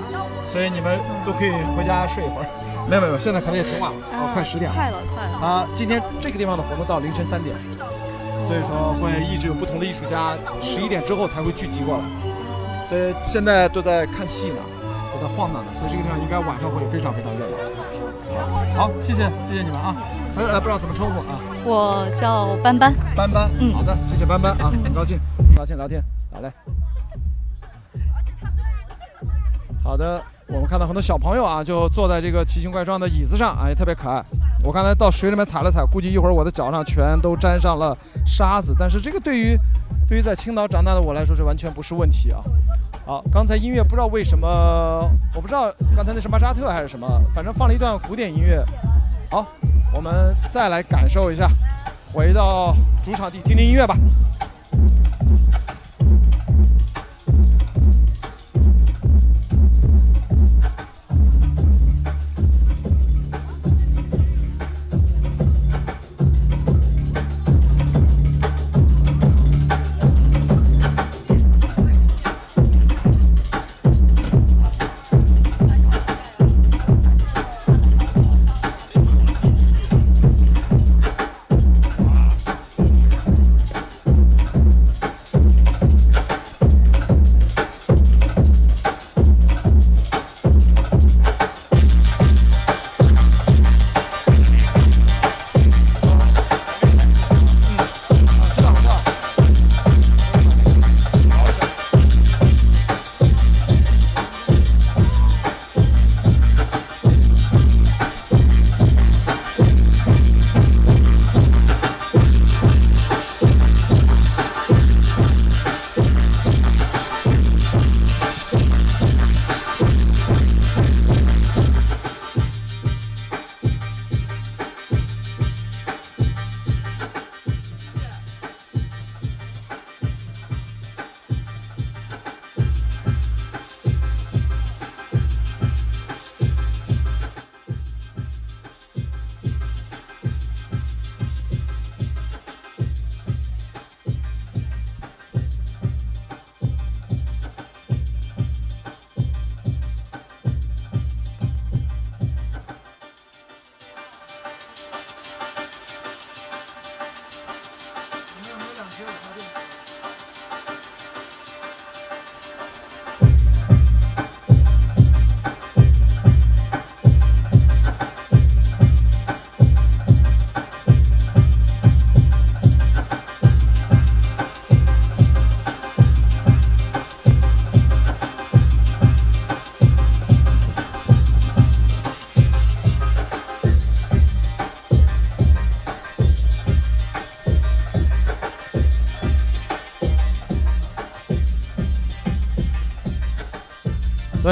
[0.44, 2.46] 所以你们都可以回家睡一会儿。
[2.88, 4.76] 没有没有，现在可能也挺晚了，哦，快十点了。
[4.76, 5.38] 快了快了。
[5.38, 7.56] 啊，今天这个地方的活动到凌晨三点，
[8.46, 12.04] 所以说会一直有不同的艺术家十一点之后才会聚集过来，
[12.84, 14.60] 所以现在都在看戏呢。
[15.14, 17.56] 都在晃荡呢，所以这个地方应该晚上会非常非常热闹。
[18.76, 19.94] 好，谢谢谢谢你们啊！
[20.34, 21.38] 呃呃，不知道怎么称呼啊？
[21.64, 23.48] 我叫斑斑，斑斑。
[23.60, 26.52] 嗯，好的，谢谢斑斑啊，很高兴，很高兴聊天，好嘞。
[29.84, 30.20] 好的，
[30.54, 34.24] 我们看到很多小朋友啊，就坐在这个奇形怪状的椅子上，哎，特别可爱。
[34.62, 38.72] 我刚才到水里面踩了踩，估计一会儿我的脚上全都沾上了沙子。
[38.78, 39.58] 但是这个对于
[40.08, 42.40] 对于在青岛长大的我来说，这完全不是问题啊。
[43.04, 44.48] 好，刚才音乐不知道为什么，
[45.34, 48.64] 我不知道刚才那是马扎特还是什么，反正放了一段古典音乐。
[49.30, 49.44] 好，
[49.92, 51.50] 我们再来感受一下，
[52.12, 53.96] 回到主场地听听音乐吧。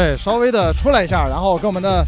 [0.03, 2.05] 对，稍微的出来一下，然后跟我们的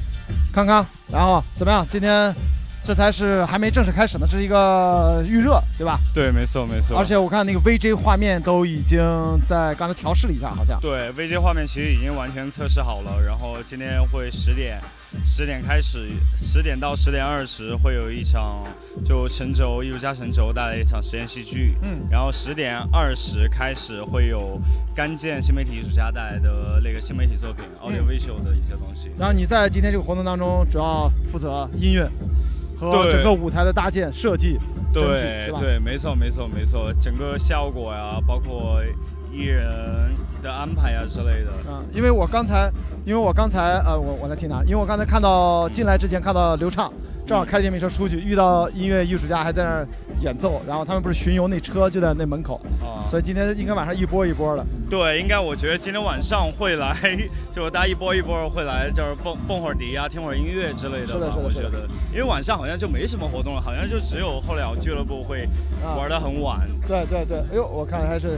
[0.53, 1.87] 康康，然后怎么样？
[1.89, 2.35] 今天
[2.83, 6.01] 这才是还没正式开始呢，这是一个预热，对吧？
[6.13, 6.99] 对，没错没错。
[6.99, 8.99] 而且我看那个 VJ 画面都已经
[9.47, 10.81] 在刚才调试了一下，好像。
[10.81, 14.81] 对，VJ 画面其实已经完全测试好了，然后今天会十点。
[15.25, 18.65] 十点开始，十点到十点二十会有一场，
[19.05, 21.77] 就陈轴艺术家陈轴带来一场实验戏剧。
[21.83, 24.61] 嗯，然后十点二十开始会有
[24.93, 29.11] 甘健新媒体艺术家带来的那个新媒体作品 Audio Visual 的一些东西。
[29.19, 32.11] 然后你在今天这个活动当中主要负责音乐
[32.79, 34.59] 和整个舞台的搭建设计。
[34.93, 38.81] 对对，没错没错没错，整个效果呀，包括
[39.33, 39.67] 艺人
[40.41, 41.51] 的安排呀之类的。
[41.69, 42.71] 嗯，因为我刚才。
[43.07, 44.63] 因为我刚才呃，我我来听哪？
[44.65, 46.91] 因为我刚才看到进来之前看到刘畅，
[47.27, 49.87] 正好开着电瓶车出去，遇到音乐艺术家还在那儿
[50.23, 52.59] 演奏，然后他们不是巡游那车就在那门口，
[53.15, 54.67] 所以今天应该晚上一波一波的。
[54.91, 56.93] 对，应该我觉得今天晚上会来，
[57.49, 61.07] 就大家一波一波会来，就是蹦蹦会儿迪啊，听会儿音乐之类的。
[61.07, 61.89] 是的，是的，是的。
[62.11, 65.49] 因为晚上好像就没什么活动了，好像就只有候鸟俱乐部会
[65.97, 66.69] 玩的很晚。
[66.89, 68.37] 对对对，哎呦，我看还是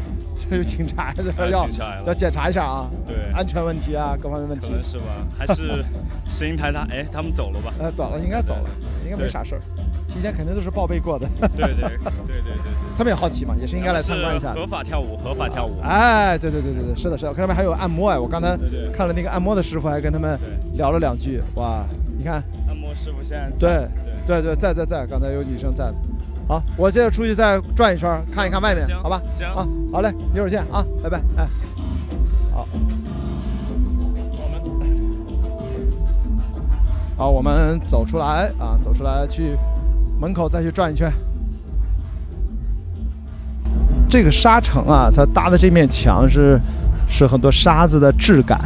[0.51, 1.67] 有警察在这要
[2.07, 4.69] 要检查一下啊，对，安全问题啊，各方面问题。
[4.69, 5.05] 可能是吧？
[5.39, 5.83] 还是
[6.29, 6.87] 声音太大？
[6.91, 7.73] 哎，他们走了吧？
[7.79, 8.69] 呃，走了，应该走了，
[9.07, 9.61] 应该没啥事儿。
[10.07, 11.27] 提前肯定都是报备过的。
[11.57, 12.76] 对对对对对对。
[12.97, 14.55] 他们也好奇嘛，也是应该来参观一下。
[14.55, 15.79] 合法跳舞，合法跳舞。
[15.83, 17.33] 哎，对对对对对，是的，是的。
[17.33, 18.57] 看上面还有按摩哎，我刚才
[18.93, 20.39] 看了那个按摩的师傅，还跟他们
[20.75, 21.43] 聊了两句。
[21.57, 21.85] 哇，
[22.17, 22.43] 你看。
[22.67, 23.51] 按摩师傅现在。
[23.59, 23.87] 对
[24.27, 25.93] 对对，在在在，刚才有女生在。
[26.49, 29.21] 好，我接着出去再转一圈，看一看外面，好吧？
[29.37, 31.47] 行啊，好嘞，一会儿见啊，拜拜，哎，
[32.55, 32.67] 好。
[37.19, 39.57] 好，我们走出来啊，走出来去
[40.21, 41.11] 门口再去转一圈。
[44.09, 46.59] 这个沙城啊，它搭的这面墙是
[47.09, 48.59] 是很多沙子的质感，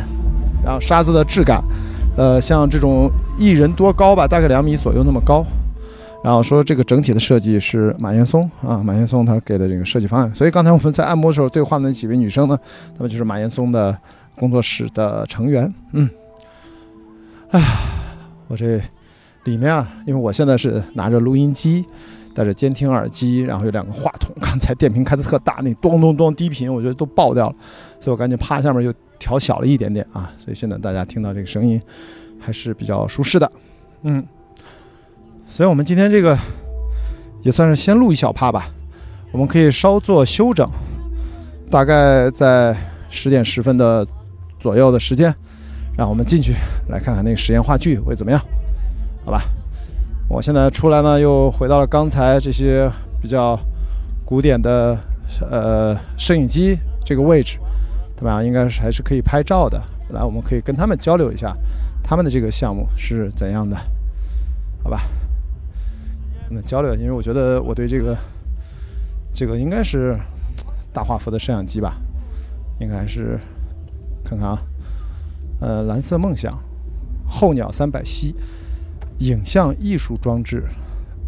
[0.65, 1.63] 然后沙子的质感，
[2.17, 5.45] 呃，像这种一人多高吧，大概两米左右那么高。
[6.23, 10.35] 然后说这个整体的设计是马岩松啊，马岩松他给的这个设计方案。
[10.35, 12.59] 所以刚才我们在按摩的时候对话的那几位女生呢，
[12.97, 13.97] 她们就是马岩松的
[14.37, 15.73] 工作室的成员。
[15.93, 16.09] 嗯，
[17.53, 17.67] 哎呀，
[18.49, 18.79] 我这
[19.45, 21.87] 里面啊，因为我现在是拿着录音机。
[22.35, 24.35] 带着监听耳机，然后有两个话筒。
[24.41, 27.55] 刚才电瓶开的特大，那咚咚咚低频，我觉得都爆掉了，
[27.99, 30.33] 所以我赶紧趴下面又调小了一点点啊。
[30.39, 31.81] 所以现在大家听到这个声音
[32.39, 33.51] 还是比较舒适的，
[34.03, 34.25] 嗯。
[35.47, 36.39] 所以我们今天这个
[37.43, 38.69] 也算是先录一小趴吧，
[39.33, 40.65] 我们可以稍作休整，
[41.69, 42.77] 大概在
[43.09, 44.07] 十点十分的
[44.61, 45.35] 左右的时间，
[45.99, 46.55] 让我们进去
[46.89, 48.41] 来看看那个实验话剧会怎么样，
[49.25, 49.43] 好吧？
[50.31, 52.89] 我现在出来呢，又回到了刚才这些
[53.21, 53.59] 比较
[54.25, 54.97] 古典的
[55.51, 57.59] 呃摄影机这个位置，
[58.15, 58.41] 对吧？
[58.41, 59.83] 应该是还是可以拍照的。
[60.11, 61.53] 来，我们可以跟他们交流一下，
[62.01, 63.77] 他们的这个项目是怎样的？
[64.85, 65.03] 好吧？
[66.49, 68.17] 那交流，因为我觉得我对这个
[69.35, 70.17] 这个应该是
[70.93, 71.97] 大画幅的摄像机吧，
[72.79, 73.37] 应该是
[74.25, 74.63] 看看啊，
[75.61, 76.57] 呃，蓝色梦想，
[77.27, 78.37] 候鸟三百息。
[79.21, 80.65] 影像艺术装置，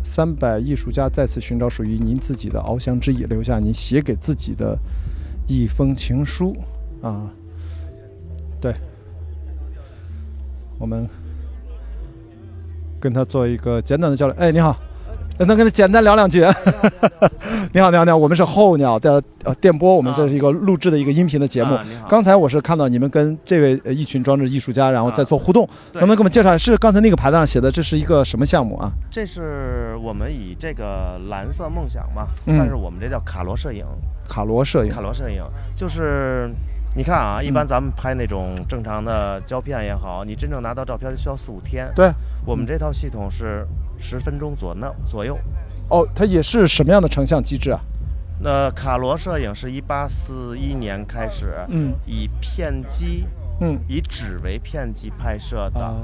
[0.03, 4.79] 三百艺术家再次寻找属于您自己的翱翔之翼，留下您写给自己的
[5.47, 6.57] 一封情书
[7.03, 7.31] 啊！
[8.61, 8.75] 对，
[10.79, 11.09] 我们
[12.99, 14.37] 跟他做一个简短的交流。
[14.37, 14.77] 哎，你好。
[15.39, 16.41] 能跟他简单聊两句？
[17.73, 21.77] 你好，你好，你好，我们是候鸟的呃电波，我们这是一个录制的一个音频的节目。
[22.09, 26.57] 刚才我是看到你们跟这位一群装置艺术家，然后在做互动，能不能给我们介绍？
[26.57, 28.93] 是刚才那个牌子上写的，这是一个什么项目啊？
[29.11, 33.85] 这是我们以这个蓝色梦想嘛，但是我们这叫卡罗摄影。
[34.29, 34.93] 卡罗摄影。
[34.93, 35.43] 卡罗摄影
[35.75, 36.51] 就是
[36.95, 41.91] 你看啊，一般咱们拍那种正常的胶片也好，你真正拿到照片需要四五天。
[41.95, 42.13] 对，
[42.45, 43.67] 我们这套系统是。
[43.99, 45.39] 十分钟左那左右，
[45.89, 47.81] 哦，它也是什么样的成像机制啊？
[48.41, 53.25] 那卡罗摄影是一八四一年开始，嗯，以片机，
[53.61, 55.95] 嗯，以纸为片机拍摄的，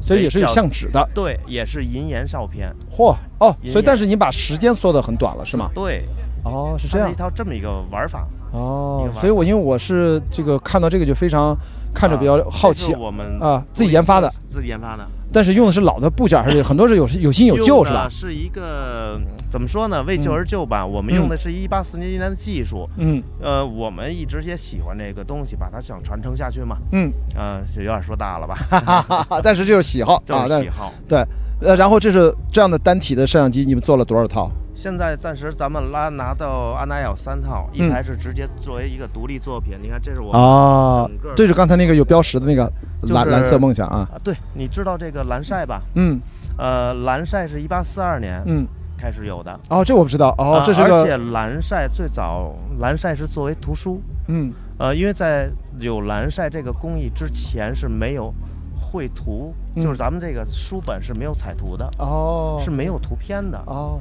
[0.00, 2.74] 所以也是有相纸的，对，也是银盐照片。
[2.90, 5.70] 嚯，哦，所以但是你把时间缩得很短了，是吗？
[5.72, 6.04] 对，
[6.44, 8.26] 哦，是这样一套这么一个玩法。
[8.54, 11.56] 哦，所以我因为我是这个看到这个就非常
[11.92, 15.04] 看着比较好奇，我们啊自己研发的，自己研发的。
[15.32, 18.06] 但是用的是老的部件，还是很多是有有新有旧，是吧？
[18.08, 20.00] 是一个怎么说呢？
[20.04, 20.86] 为旧而旧吧。
[20.86, 22.88] 我们用的是一八四零年的技术。
[22.96, 23.20] 嗯。
[23.42, 26.76] 呃，我们一直也喜欢这个东西，把它想传承下去嘛。
[26.92, 27.10] 嗯。
[27.34, 29.26] 呃，有点说大了吧？
[29.42, 30.92] 但是就是喜好 啊，喜好。
[31.08, 31.24] 对。
[31.60, 34.48] 呃，然后这是这样的单体的摄像机，你们做了多少套？
[34.74, 39.78] 现在暂时咱们拉拿到安娜有三套，一台是直接作为一个独立作品。
[39.80, 42.70] 你看，这是我啊这是刚才那个有标识的那个
[43.00, 44.08] 就是蓝蓝色梦想啊。
[44.22, 45.80] 对，你知道这个蓝晒吧？
[45.94, 46.20] 嗯，
[46.58, 48.66] 呃，蓝晒是一八四二年嗯
[48.98, 49.58] 开始有的。
[49.68, 54.02] 哦，这我不知道哦啊，这是而且蓝晒最早，蓝晒是作为图书。
[54.28, 55.48] 嗯，呃，因为在
[55.78, 58.34] 有蓝晒这个工艺之前是没有
[58.74, 63.58] 绘图，嗯就是咱们这个书本是没有彩图的，哦，是没有图片的。
[63.66, 64.00] 哦，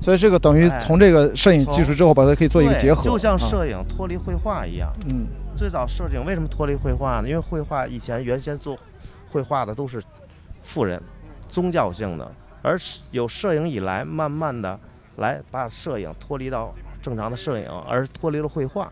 [0.00, 4.92] 所以这个等于哎从这个摄影技术之后，把它可以做一个结合，就像啊摄影脱离绘画一样。
[5.10, 5.26] 嗯，
[5.56, 7.28] 最早摄影为什么脱离绘画呢？
[7.28, 8.78] 因为绘画以前原先做
[9.30, 10.02] 绘画的都是
[10.62, 11.02] 富人，
[11.48, 12.30] 宗教性的，
[12.62, 14.78] 而是有摄影以来，慢慢的
[15.16, 18.90] 来把摄影脱离到正常的摄影，而脱离了绘画。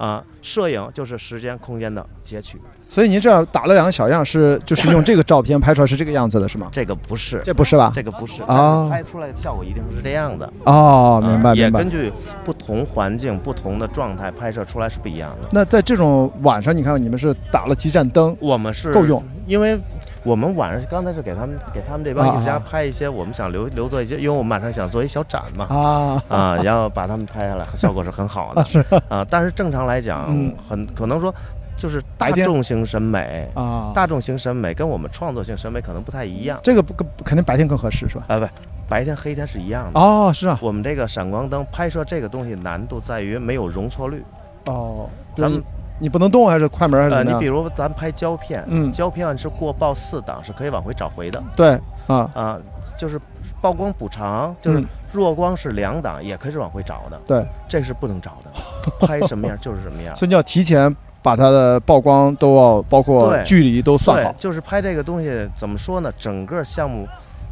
[0.00, 2.58] 啊，摄影就是时间空间的截取。
[2.88, 6.68] 所以您这样打了两个小样，是就是用这个照片拍出来是这个样子的，是吗？
[6.72, 10.50] 这个不是，这不是吧这个不是啊拍出来的效果一定是这样的。
[10.64, 12.10] 哦明白明白根据
[12.42, 15.48] 不同环境、不同的状态拍摄出来是不一样的。
[15.52, 19.78] 那在这种晚上，你看你们是打了几盏灯，我们是够用，因为
[20.22, 29.26] 我们晚上刚才是给他们给他们这帮艺术家拍一些我们想留留作一些，因为我们晚上想做一小展嘛啊啊，然后把他们拍下来，效果是很好的 是啊。
[29.30, 31.34] 但是正常来讲嗯，很可能说
[31.76, 36.60] 就是大众型审美啊大众型审美跟我们创作性审美可能不太一样。
[36.62, 36.92] 这个不
[37.24, 38.24] 肯定白天更合适是吧？
[38.28, 38.46] 啊，不，
[38.88, 39.98] 白天黑天是一样的。
[39.98, 40.58] 哦，是啊。
[40.60, 44.22] 我们这个闪光灯拍摄这个东西难度在于没有容错率。
[44.66, 45.62] 哦，咱们
[46.00, 47.40] 你你不能动还是快门还是呃，怎么样？
[47.40, 51.42] 你比如咱拍胶片，嗯胶片是过曝四档是可以往回找回的。
[51.54, 52.58] 对啊啊，
[52.98, 53.20] 就是
[53.60, 57.20] 曝光补偿，就是嗯弱光是两档，也可以是往回找的。
[57.26, 60.14] 对，这是不能找的，拍什么样就是什么样。
[60.16, 64.38] 所以你要提前把它的曝光都要包括对距离都算好对。
[64.40, 66.12] 就是拍这个东西怎么说呢？
[66.18, 67.06] 整个项目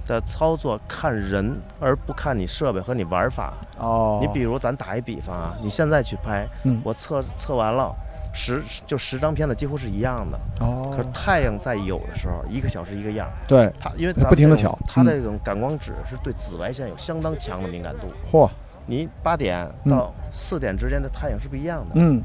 [0.07, 3.53] 的操作看人，而不看你设备和你玩法。
[3.79, 7.95] 哦你比如咱打一比方啊，你现在去拍，嗯我测测完了。
[8.33, 13.33] 十就十张片子几乎是一样的，哦可是太阳在有的时候，一个小时一个样儿。
[13.47, 18.07] 对它因为咱们不停的调嗯它这种感光纸是对紫外线有相当强的敏感度。
[18.31, 18.49] 嚯，
[18.87, 21.93] 你八点到四点之间的太阳是不一样的。
[21.95, 22.23] 嗯，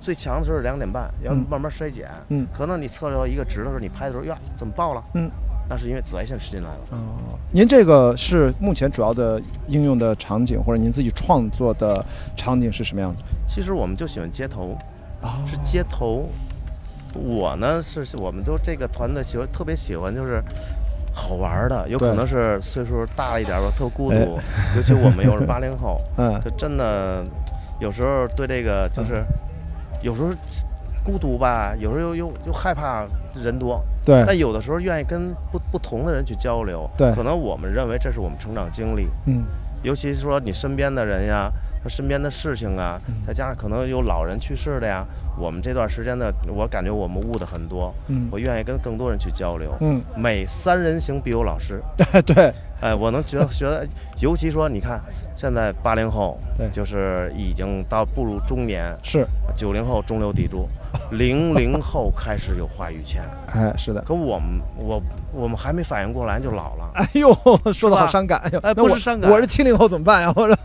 [0.00, 2.08] 最强的时候是两点半，要嗯慢慢衰减。
[2.28, 5.02] 嗯可能你测到一个值的时候，你拍的时候，呀，怎么爆了？
[5.14, 5.30] 嗯，
[5.68, 6.80] 那是因为紫外线吃进来了。
[6.90, 12.04] 哦，您这个是目前主要的应用的场景，或者您自己创作的
[12.36, 13.22] 场景是什么样的？
[13.46, 14.78] 其实我们就喜欢街头，哦
[15.46, 16.28] 是街头。
[17.14, 20.42] 我呢是是我们都这个团队喜欢特别喜欢就是
[21.14, 24.22] 好玩的，有可能是岁数大了一点吧，特孤哎。
[24.22, 24.38] 独，
[24.76, 26.38] 尤其我们又是八零后， 嗯。
[26.44, 27.24] 就真的
[27.80, 29.24] 有时候对这个就是
[30.02, 30.28] 有时候
[31.02, 34.22] 孤独吧，有时候又又又害怕人多，对。
[34.26, 37.10] 但有的时候愿意跟不不同的人去交流，对。
[37.14, 39.42] 可能我们认为这是我们成长经历，嗯，
[39.82, 41.50] 尤其是说你身边的人呀，
[41.86, 43.14] 他身边的事情啊，嗯。
[43.24, 45.06] 再加上可能有老人去世的呀，
[45.38, 51.80] 我们这段时间的，我感觉我们悟的很多，嗯我愿意跟更多人去交流，嗯，每三人行必有老师，
[52.26, 53.86] 对，哎，我能觉得觉得，
[54.20, 55.00] 尤其说你看
[55.34, 59.26] 现在八零后，对就是已经到步入中年，是
[59.56, 60.68] 九零后中流砥柱，
[61.10, 64.00] 零零后开始有话语权，哎，是的。
[64.02, 65.02] 可我们我
[65.32, 67.32] 我们还没反应过来就老了，哎呦，
[67.72, 68.40] 说的好伤感。
[68.40, 70.32] 哎呦，哎，不是伤感，我是七零后怎么办呀？
[70.34, 70.58] 我说，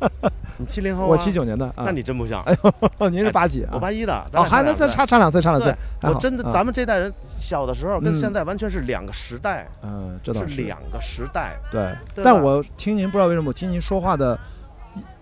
[0.58, 2.42] 你七零后啊，我七九年的，啊那你真不像。
[2.44, 2.56] 哎
[2.98, 3.70] 呦， 您是八几啊？
[3.72, 5.74] 我八一的，哦，还能再差差两岁，差两岁。
[6.02, 9.68] 我真的，咱们这代人小的时候跟嗯现在完全是两个时代。
[9.82, 11.56] 嗯，这倒是两个时代。
[11.70, 14.38] 对，但我听您不知道为什么，我听您说话的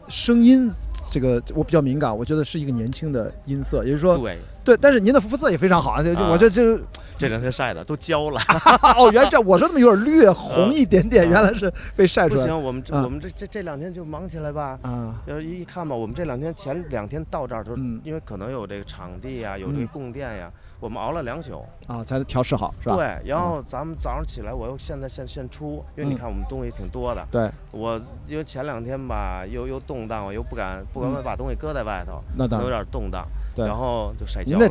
[0.09, 0.71] 声音，
[1.11, 6.79] 这个我比较敏感，我觉得是一个年轻的音色，也就是说，对对，但是您的肤色也非常好，就就啊我这就
[7.19, 8.41] 这两天晒的都焦了。
[8.97, 12.43] 哦，原来这我说怎么有点略红一点点，原来是被晒出来。
[12.43, 14.79] 不行，我们我们这这这两天就忙起来吧。
[14.83, 21.65] 啊，要一看吧，我们这两天前两天到这儿都，因为可能有这个场地呀，有这个嗯供电呀，我们熬了两宿。
[21.87, 22.97] 啊，才调试好是吧？
[22.97, 27.27] 对，然后咱们早上起来，我又现在现现出，因为你嗯看我们东西挺多的。
[27.31, 33.27] 对，我因为前两天吧，又又动荡，我又不敢不敢嗯把东西搁在外头，那当然有点动荡。
[33.55, 34.69] 对然后就晒焦了。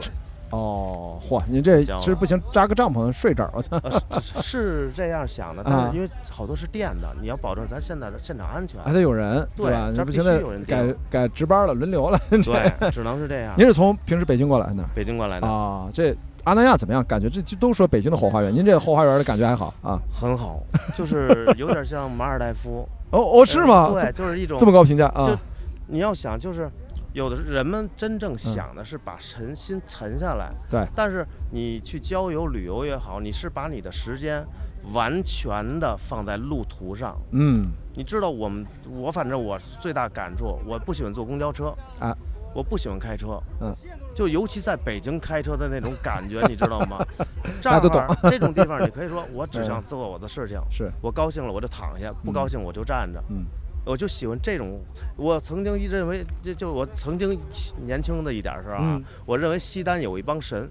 [0.52, 3.78] 哦，嚯，您这焦是不行，扎个帐篷睡这儿，我操。
[3.84, 9.92] 呃是是这样想的， 但啊是因为好多是电的，你要保证咱现在的现场安全，还得有人，对吧？
[9.96, 12.20] 这不现在改改值班了，轮流了。
[12.32, 14.84] 对只能是这样 您是从平时北京过来的？
[14.96, 16.16] 北京过来的啊，这
[16.46, 17.04] 阿那亚怎么样？
[17.06, 20.00] 感觉这这都说北京的后花园，您这后花园的感觉还好啊？
[20.12, 20.60] 很好，
[20.98, 22.90] 就是 有点像马尔代夫。
[23.12, 23.92] 哦哦，是吗？
[23.92, 25.38] 对，就是一种这么高评价啊就
[25.86, 26.68] 你要想，就是
[27.14, 30.88] 有的人们真正想的是把沉心沉下来，对。
[30.96, 34.46] 但是你去郊游旅游也好，你是把你的时间
[34.94, 37.18] 完全的放在路途上。
[37.32, 42.16] 嗯，你知道我们，我反正我最大感触，我不喜欢坐公交车啊，
[42.54, 43.76] 我不喜欢开车，嗯，
[44.16, 47.04] 就尤其在北京开车的那种感觉，你知道吗？
[47.64, 50.92] 大家都懂这种地方，你可以说我只想做我的事情，是。
[51.02, 53.46] 我高兴了我就躺下，不高兴我就站着，嗯。
[53.90, 54.80] 我就喜欢这种，
[55.18, 57.40] 我曾经认为，就就我曾经
[57.88, 60.70] 年轻的一点时候啊，嗯、我认为西单有一帮神，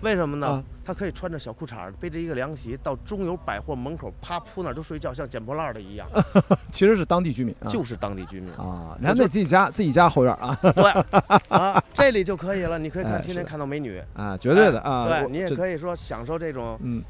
[0.00, 0.48] 为什么呢？
[0.48, 6.08] 啊、他可以穿着小裤衩，背着一个凉席，到中油百货门口啪扑那儿就睡觉，像捡破烂的一样。
[6.72, 10.52] 其实是当地居民，啊、就是当地居民啊，人家在自己家自己家后院啊。
[10.74, 10.90] 对
[11.48, 15.06] 啊，这里就可以了，你可以看，哎、天天看到美女啊，绝对的啊。
[15.06, 17.04] 对你也可以说享受这种，嗯，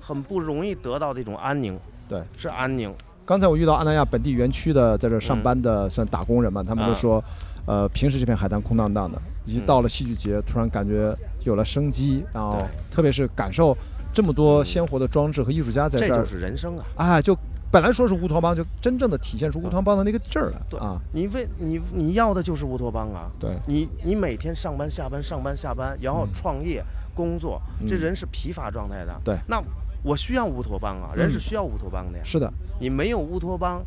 [0.00, 1.78] 很不容易得到的一种安宁。
[2.08, 2.92] 对，是安宁。
[3.28, 7.22] 刚才我遇到阿那亚本地园区的在这上班的算打工人嘛，他们都说，
[7.66, 11.14] 呃，平时这片海滩空荡荡的，一到了戏剧节，突然感觉
[11.44, 13.76] 有了生机，然后特别是感受
[14.14, 16.84] 这么多鲜活的装置和艺术家在这儿，这就是人生啊！
[16.96, 17.36] 哎，就
[17.70, 20.58] 本来说是乌托邦，就真正的体现出乌托邦的那个劲儿来。
[20.70, 23.30] 对啊，你为你你要的就是乌托邦啊！
[23.38, 26.82] 对，你你每天上班下班上班下班，然后创业
[27.14, 29.14] 工作，这人是疲乏状态的。
[29.22, 29.62] 对，那。
[30.02, 32.24] 我需要乌托邦啊，人是需要乌托邦的呀。
[32.24, 33.84] 是的，你没有乌托邦，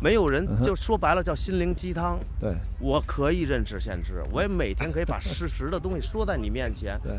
[0.00, 2.18] 没有人，就说白了叫心灵鸡汤。
[2.38, 6.98] 对，我可以认识现实，我也每天可以把事实的东西说在你面前。
[7.02, 7.12] 对，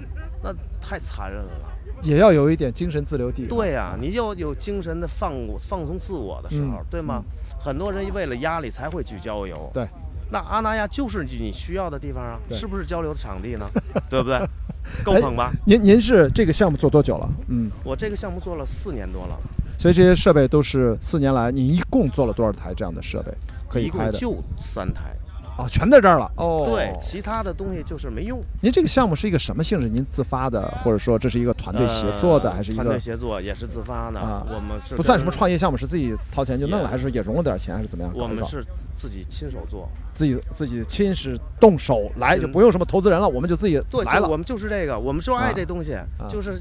[0.44, 1.70] 那太残忍了。
[2.02, 3.46] 也要有一点精神自留地。
[3.48, 7.24] 对呀、啊，你要有精神的放放松自我的时候，嗯、对吗？
[7.58, 9.72] 很多人为了压力才会去郊游。
[9.74, 9.88] 对，
[10.30, 13.66] 那阿那亚就是你需要的地方啊，是不是交流的场地呢？
[14.10, 14.38] 对不对？
[14.84, 15.52] 哎够捧吧？
[15.66, 17.30] 您您是这个项目做多久了？
[17.48, 19.38] 嗯，我这个项目做了四年多了，
[19.78, 23.32] 所以这些设备都是四年来，你一共做了多少台这样的设备
[23.68, 24.14] 可以拍的？
[24.14, 25.16] 就三台。
[25.58, 26.32] 哦，全在这儿了。
[26.38, 28.42] 哦，对，其他的东西就是没用。
[28.62, 29.88] 您这个项目是一个什么性质？
[29.88, 33.42] 您自发的，或者说这是一个团队协作的，呃、还是一个团队协作？
[33.42, 34.46] 也是自发的啊。
[34.50, 38.14] 我们是不算什么创业项目，是自己掏钱就弄了，还是也融了点钱，还是怎么样？
[38.16, 38.66] 我们是
[38.96, 44.28] 自己亲手做，自己自己亲是动手来，就不用什么投资人了，我们就自己来了。
[44.28, 46.60] 我们就是这个，我们就爱这东西，啊、就是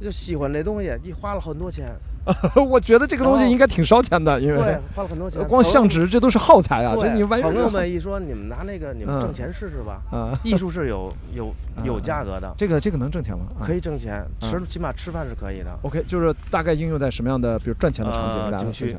[0.00, 1.92] 就喜欢这东西，一花了很多钱。
[2.68, 6.94] 我觉得这个东西应该挺烧钱的，因为对花了很多钱， 光相纸这都是耗材啊！
[7.00, 10.00] 这你完全朋友们一说，你们拿那个你们挣钱试试吧。
[10.10, 11.54] 啊， 艺术是有有
[11.84, 12.54] 有价格的。
[12.56, 13.46] 这个这个能挣钱吗？
[13.60, 15.78] 可以挣钱，吃起码吃饭是可以的。
[15.82, 18.72] OK，就是大概应用在什么样的，比如赚钱的场景？
[18.72, 18.96] 景区、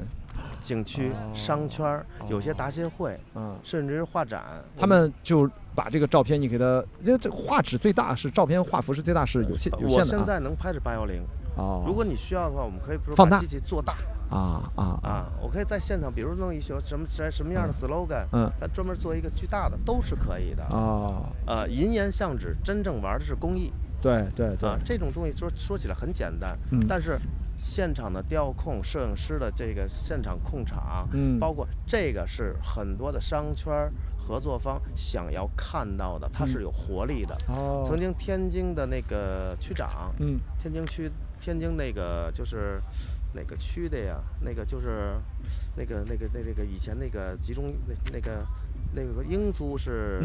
[0.61, 4.41] 景区、商圈，有些答谢会嗯，甚至是画展，
[4.77, 5.49] 他们就。
[5.75, 10.01] 把这个照片你给他，因为这画质最大是照片画幅是最大是有限有限的、啊。
[10.01, 11.23] 我现在能拍是八幺零
[11.55, 13.39] 哦，如果你需要的话，我们可以放大。
[13.39, 13.95] 机器做大。
[14.29, 15.29] 啊啊啊！
[15.39, 20.63] 我可以在现场，比如弄一些什么什什么样的 slogan，嗯，咱专门做一个巨大的，都是可以的。
[20.63, 21.29] 啊。
[21.45, 23.71] 呃，银盐相纸真正玩的是工艺，
[24.01, 27.19] 对对对，啊，这种东西说说起来很简单，嗯，但是
[27.59, 33.71] 现场的调控、摄影师的这个现场控场，嗯，包括这个是很多的商圈。
[34.25, 37.35] 合作方想要看到的，它是有活力的。
[37.49, 41.11] 嗯、哦，曾经天津的那个区长，嗯，天津区
[41.43, 42.79] 天津那个就是
[43.33, 44.15] 哪个区的呀？
[44.39, 45.15] 那个就是
[45.75, 48.45] 那个那个那那个以前那个集中那那个
[48.95, 50.21] 那个英租是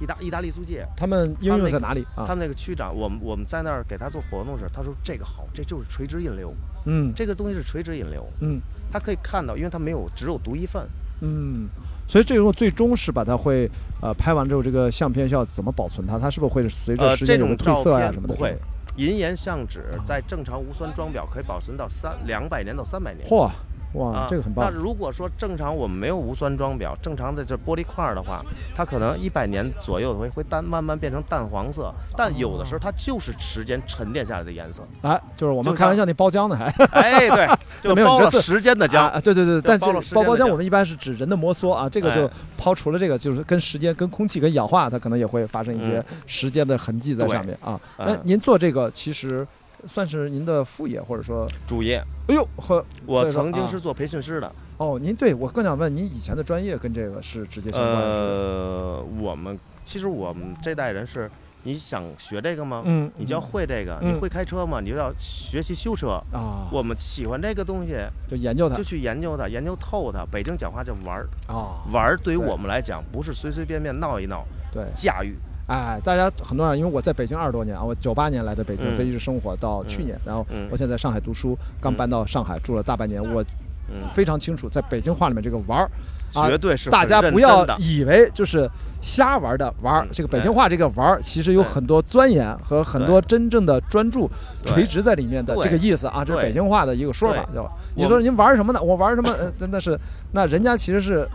[0.00, 0.86] 意大、嗯、意大利租界。
[0.96, 2.02] 他们应用在哪里？
[2.14, 6.54] 啊、他们那个区长，我们我们在那儿给他做活动时，他说这个好，这就是垂直引流。
[6.86, 8.26] 嗯，这个东西是垂直引流。
[8.40, 8.58] 嗯，
[8.90, 10.88] 他可以看到，因为他没有只有独一份。
[11.20, 11.68] 嗯。
[12.08, 13.68] 所以这种最终是把它会，
[14.00, 16.16] 呃，拍完之后这个相片需要怎么保存它？
[16.16, 18.34] 它是不是会随着时间有褪色呀、啊、什么的？
[18.34, 18.56] 不会，
[18.96, 23.28] 银盐相纸在正常无酸装裱可以保存到三两百年到三百年。
[23.28, 23.50] 嚯！
[23.96, 24.70] 哇，啊、这个很棒。
[24.70, 28.44] 那如果说正常我们没有无酸装裱，正常的这玻璃块的话，
[28.74, 34.86] 它可能一百年左右会会淡慢慢变成淡黄色，但有的时候它就是时间沉淀下来的颜色。
[35.00, 36.66] 哎，就是我们开玩笑那包浆的还。
[36.92, 37.48] 哎，对，
[37.82, 38.98] 就包了时间的浆。
[39.06, 47.80] 啊，对对对，但这包包浆我们一般是指人的摩挲啊，这个就抛除了这个，就是跟时间、跟空气、跟氧化，它可能也会发生一些时间的痕迹在上面啊。
[47.96, 49.46] 那您做这个其实。
[49.86, 52.02] 算是您的副业，或者说主业。
[52.28, 54.52] 哎呦，呵我曾经是做培训师的。
[54.78, 58.00] 哦，您对我更想问，您以前的专业跟这个是直接相关的？
[58.00, 61.30] 呃，我们其实我们这代人是，
[61.62, 62.82] 你想学这个吗？
[62.84, 63.98] 嗯，你就要会这个。
[64.02, 64.80] 嗯、你会开车吗？
[64.82, 66.68] 你就要学习修车啊。
[66.70, 67.96] 我们喜欢这个东西，
[68.28, 70.26] 就研究它，就去研究它，研究透它。
[70.30, 75.34] 北京讲话叫玩儿啊，玩儿对于我们来讲不是随随便便闹一闹，对，驾驭。
[75.66, 80.16] 哎，大家很多人，因为我在北京二十多年啊，我九八年来的北京，嗯、所以一直生活到去年。
[80.18, 83.22] 嗯、然后我现在在上海读书，刚搬到上海住了大半年。
[83.22, 83.42] 我
[83.88, 85.90] 嗯非常清楚，在北京话里面这个玩儿。
[86.34, 88.68] 啊绝对是大家不要以为就是
[89.00, 90.06] 瞎玩的玩儿。
[90.12, 94.28] 这个北京话这个玩儿，其实有很多钻研和很多真正的专注、
[94.64, 97.70] 垂直在里面的这个意思啊，这是北京话的一个说法，对对吧？
[97.94, 98.82] 你说您玩什么呢？
[98.82, 99.30] 我玩什么？
[99.32, 99.98] 呃，真的是，
[100.32, 101.26] 那人家其实是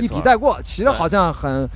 [0.00, 1.68] 一笔带过，其实好像很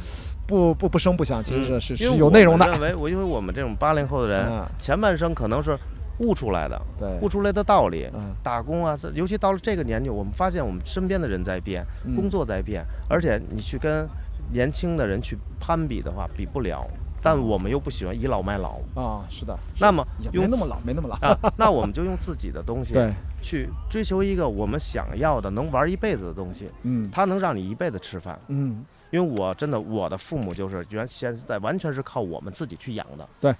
[0.46, 2.70] 不不不声不响，其实是是是有内容的我。
[2.72, 5.78] 认为我因为我们这种八零后的人啊，前半生可能是
[6.18, 14.06] 悟出来的，对悟出来的道理，嗯打工啊，这尤其到了这个年纪，我们发现我们身边的人在变，嗯工作在变，而且你去跟
[14.52, 16.86] 年轻的人去攀比的话，比不了。
[17.24, 19.56] 但我们又不喜欢倚老卖老啊，是的。
[19.78, 26.68] 那么也没用那么自老没那么老啊，那我们就用自己的东西对去追求一个我们想要的、能玩一辈子的东西。
[26.82, 28.36] 嗯它能让你一辈子吃饭。
[28.48, 33.28] 嗯，因为我真的我的父母就是原现在完全是靠我们自己去养的。
[33.40, 33.54] 对，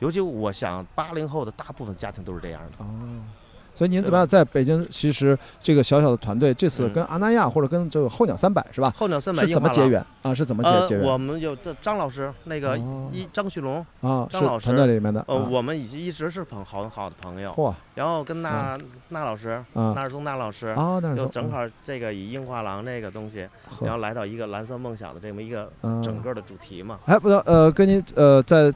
[0.00, 2.84] 尤其我想八零后的大部分家庭都是这样的。
[2.84, 3.22] 哦。
[3.76, 4.26] 所以您怎么样？
[4.26, 8.90] 在北京，其实这个小小的团队，这次嗯跟阿那亚或者跟这个候鸟三百是吧？
[8.96, 10.34] 候鸟三百是怎么结缘啊？
[10.34, 11.04] 是怎么结呃结缘？
[11.04, 12.78] 我们有这张老师，那个
[13.12, 17.50] 一张旭龙啊张老师团队里面的呃啊，我们已经一直是朋好好的朋友。
[17.52, 18.78] 嚯然后跟那啊
[19.10, 23.46] 那老师，啊那尔松那老师啊那就正好这个以樱花廊这个东西，
[23.82, 26.98] 然后来到一个蓝色梦想的这么一个啊整个的主题嘛。
[27.04, 28.72] 哎，不知道呃，跟您呃再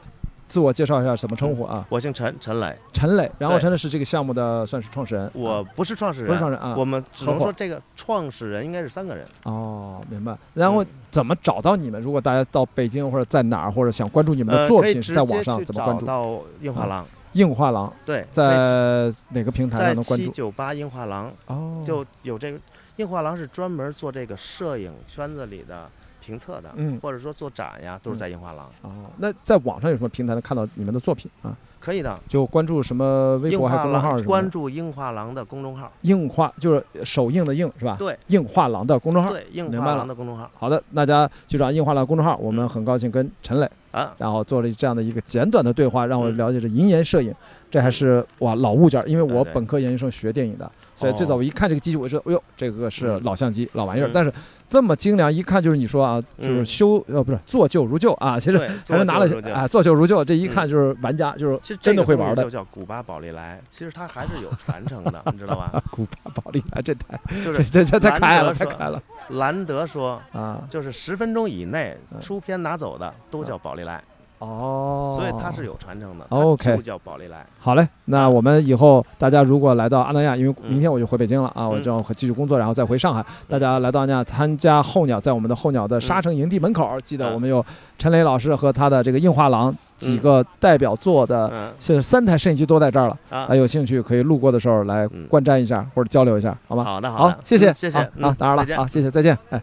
[0.51, 1.85] 自我介绍一下，怎么称呼啊？
[1.87, 2.77] 我姓陈，陈磊。
[2.91, 5.31] 陈磊，然后对陈磊是这个项目的算是创始人。
[5.33, 9.25] 我不是创始人，不是创始人啊我们只能说这个创始人应该是三个人。
[9.43, 10.37] 哦，明白。
[10.53, 12.01] 然后怎么找到你们？
[12.01, 16.05] 如果大家到北京或者在哪儿，或者想关注你们的呃作品，是在网上怎么关注？
[16.05, 17.93] 到硬画廊硬画廊。
[18.05, 20.25] 对在哪个平台上能关注？
[20.25, 22.59] 七九八硬画廊哦就有这个
[22.97, 25.89] 硬画廊是专门做这个摄影圈子里的
[26.21, 28.69] 评测的，嗯或者说做展呀，都是在樱花廊。
[28.83, 31.57] 哦，那在网上有什么平台能看到你们的作品啊？
[31.79, 34.21] 可以的，就关注什么微博还是公众号？
[34.21, 35.91] 关注樱花廊的公众号。
[36.01, 37.95] 映画就是首映的映是吧？
[37.97, 39.31] 对，映画廊的公众号。
[39.31, 40.47] 对映画明白了廊的公众号。
[40.53, 47.33] 好的，大家记住啊，映画廊公众号，我们很高兴跟陈磊啊，然后做了这样的一个简短的对话，让我了解这银盐摄影，
[47.71, 54.31] 这还是哇老物件儿，因为我本科研究生学电影的，所以哦最早我一看这个机器，我就知道，哎呦，这个是老相机、老玩意儿嗯，但是
[54.71, 62.49] 这么精良，一看就是你说啊，就是嗯修呃不是做旧如旧啊，其实对 还是拿了啊做旧如旧，这一嗯看就是玩家，就是真的会玩的就。
[62.49, 65.83] 叫古巴宝丽来，其实它还是有传承的，你知道吧？
[65.91, 69.03] 古巴宝丽来，这太就是这这这太可爱了，太可爱了。
[69.31, 74.01] 兰德说啊，就是十分钟以内出片拿走的都叫宝丽来。
[74.41, 76.25] 哦，所以它是有传承的。
[76.29, 77.45] OK 就叫宝丽来。
[77.59, 80.71] 好嘞，那我们以后大家如果来到阿那亚，因为嗯。
[80.71, 83.23] 明天我就回北京了啊，我正好继续工作，然后再回上海。
[83.47, 87.63] 大家来到阿那亚参加候鸟，在我们的候鸟的沙城营地门口，记得我们有
[87.99, 91.71] 陈雷老师和他的这个硬画廊几个代表作的，嗯。
[91.77, 93.45] 现在三台摄影机都在这儿了，啊。
[93.45, 96.83] 还有兴趣可以路过的时候来观瞻一下或者交流一下，好吗？
[96.83, 97.37] 好的好的。
[97.45, 97.99] 谢谢嗯谢谢。
[97.99, 99.61] 啊，打扰了啊，谢谢，再见，哎，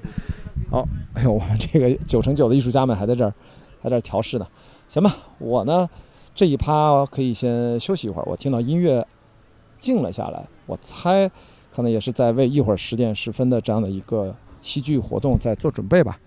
[0.70, 3.32] 好，哎呦，我们这个九乘九的艺术家们还在这儿，
[3.82, 4.46] 还在这儿调试呢。
[4.88, 5.88] 行吧，我呢
[6.34, 8.24] 这一趴可以先休息一会儿。
[8.26, 9.06] 我听到音乐
[9.78, 11.30] 静了下来，我猜
[11.70, 16.18] 可能也是在为一会儿十点十分的这样的一个戏剧活动在做准备吧。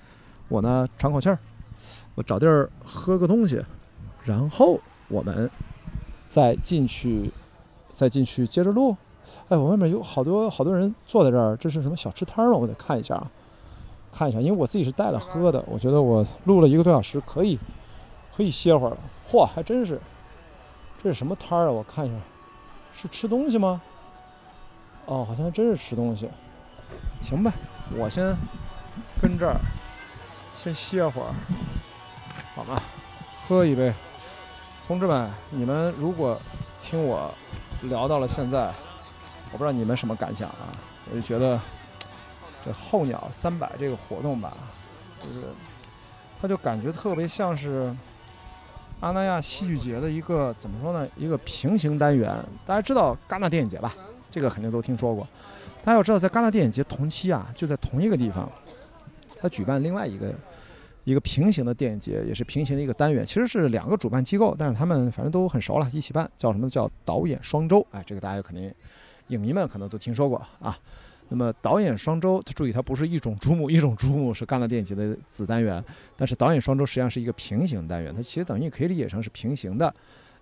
[0.48, 1.40] 我呢喘口气儿，
[2.14, 3.60] 我找地儿喝个东西，
[4.24, 5.50] 然后我们
[6.28, 7.32] 再进去，
[7.90, 8.96] 再进去接着录。
[9.50, 12.58] 哎，我外面有好多好多人坐在这儿，这是什么小吃摊儿吗？
[12.58, 13.32] 我得看一下啊，
[14.12, 17.58] 看一下，因为我自己是带了喝的，我觉得我录了一个多小时，可以。
[18.36, 18.98] 可以歇会儿了，
[19.30, 20.00] 嚯，还真是，
[21.04, 21.72] 这是什么摊儿啊？
[21.72, 22.16] 我看一下，
[22.96, 23.82] 是吃东西吗？
[25.06, 26.30] 哦，好像真是吃东西。
[27.22, 27.52] 行吧，
[27.98, 28.36] 我先
[29.22, 29.60] 跟这儿
[30.56, 31.34] 先歇会儿，
[32.56, 32.82] 好吗？
[33.48, 33.94] 喝一杯。
[34.88, 36.40] 同志们，你们如果
[36.82, 37.34] 听我
[37.84, 38.74] 聊到了现在，
[39.52, 40.74] 我不知道你们什么感想啊？
[41.10, 41.60] 我就觉得
[42.66, 44.56] 这候鸟三百这个活动吧，
[45.22, 45.48] 就是
[46.42, 47.94] 它就感觉特别像是。
[49.02, 51.08] 阿那亚戏剧节的一个怎么说呢？
[51.18, 52.38] 一个平行单元。
[52.64, 53.96] 大家知道戛纳电影节吧？
[54.30, 55.28] 这个肯定都听说过。
[55.84, 58.50] 大家要知道，在戛纳电影节同期啊，就在同一个地方，
[59.40, 60.32] 它举办另外一个
[61.04, 63.26] 一个平行的电影节，也是平行的一个单元。
[63.26, 66.70] 其实是两个主办机构，但是他们反正都很熟了，一起办，叫什么？
[66.70, 67.84] 叫导演双周。
[67.90, 68.72] 哎，这个大家肯定
[69.30, 70.78] 影迷们可能都听说过啊。
[71.34, 75.82] 那么导演双周，注意它不是一种珠穆， 一种珠穆是戛纳电影节的子单元，
[76.18, 79.96] 但是导演双周实际上是一个平行单元，它其实等于可以理解成是平行的，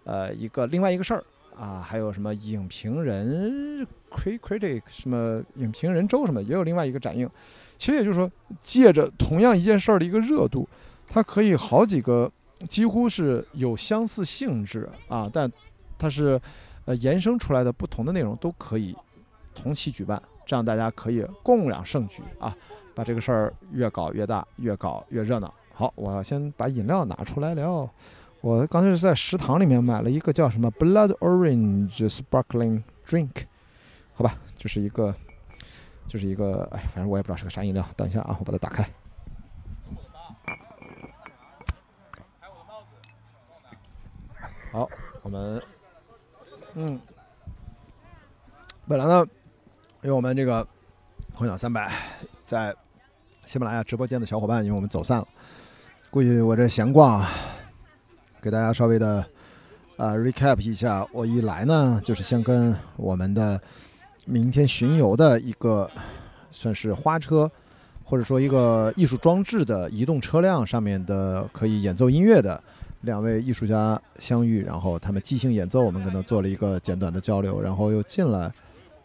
[0.03, 1.24] 呃，一个另外一个事儿
[1.56, 7.30] 啊，还有什么影评人 critic 什么影评人周什么，也有另外一个展映。
[7.78, 8.28] 其实也就是说，
[8.60, 10.68] 借着同样一件事儿的一个热度，
[11.07, 12.32] 它可以好几个
[12.68, 15.48] 几乎是有相似性质啊，但
[15.99, 16.41] 它是
[16.86, 18.95] 呃延伸出来的不同的内容都可以
[19.53, 20.20] 同期举办。
[20.50, 22.58] 这样大家可以共襄盛举啊，
[22.96, 25.54] 把这个事儿越搞越大，越搞越热闹。
[25.76, 27.88] 好，我先把饮料拿出来聊。
[28.42, 33.30] 我刚才是在食堂里面买了一个叫什么 Blood Orange Sparkling Drink，
[34.16, 35.14] 好吧，就是一个，
[36.08, 37.88] 就是一个，哎，反正我也不知道是个啥饮料。
[37.96, 38.90] 等一下啊，我把它打开。
[44.72, 44.90] 好，
[45.22, 45.62] 我们，
[46.74, 47.00] 嗯，
[48.88, 49.28] 本来呢，
[50.02, 50.66] 因为我们这个
[51.36, 51.92] 空想三百
[52.46, 52.74] 在
[53.46, 55.28] 喜马拉雅直播间的小伙伴，因为我们走散了，
[56.10, 57.22] 估计我这闲逛，
[58.42, 59.26] 给大家稍微的
[59.98, 61.06] 呃 recap 一下。
[61.12, 63.60] 我一来呢，就是先跟我们的
[64.26, 65.92] 明天巡游的一个
[66.50, 67.52] 算是花车，
[68.06, 72.64] 或者说一个艺术装置的移动车辆上面的可以演奏音乐的。
[73.02, 78.52] 两位艺术家相遇，然后他们即兴演奏，我们跟他做了一个简短的交流，然后又进来，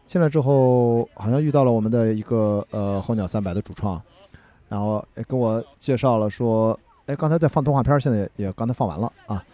[0.06, 4.00] 进来之后好像遇到了我们的一个呃候鸟三百的主创，
[4.68, 9.44] 然后跟我介绍了说，哎，刚才在放动画片，现在也刚才放完了啊，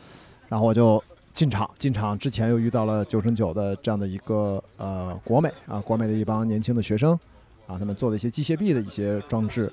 [0.49, 1.03] 然后我就
[1.33, 7.13] 进场，进场之前又遇到了九乘九的这样的一个呃国美啊，国美的一帮年轻的学生
[7.67, 9.73] 啊，他们做的一些机械臂的一些装置，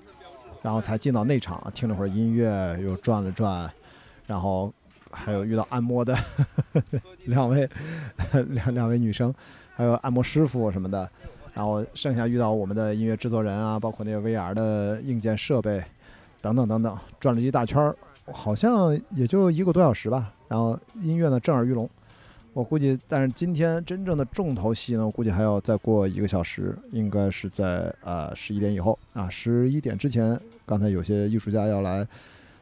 [0.61, 3.69] 然后才进到内场，听了会儿音乐，又转了转。
[4.25, 4.73] 然后
[5.09, 6.13] 还有遇到按摩的
[7.27, 7.69] 两位
[8.49, 9.33] 两两位女生，
[9.77, 11.07] 还有按摩师傅什么的，
[11.53, 15.83] 然后剩下遇到我们的音乐制作人啊，包括那个 VR 的硬件设备
[16.41, 17.95] 等等等等，转了一大圈儿，
[18.31, 20.33] 好像也就一个多小时吧。
[20.47, 21.87] 然后音乐呢震耳欲聋，
[22.53, 32.07] 我估计，但是今天真正的重头戏呢，我估计还要再过一个小时，应该是在呃十一点以后啊，十一点之前，刚才有些艺术家要来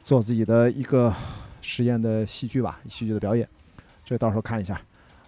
[0.04, 1.14] 做自己的一个。
[1.68, 3.50] 实验的戏剧吧，戏剧的表演，
[4.04, 4.80] 这到时候看一下。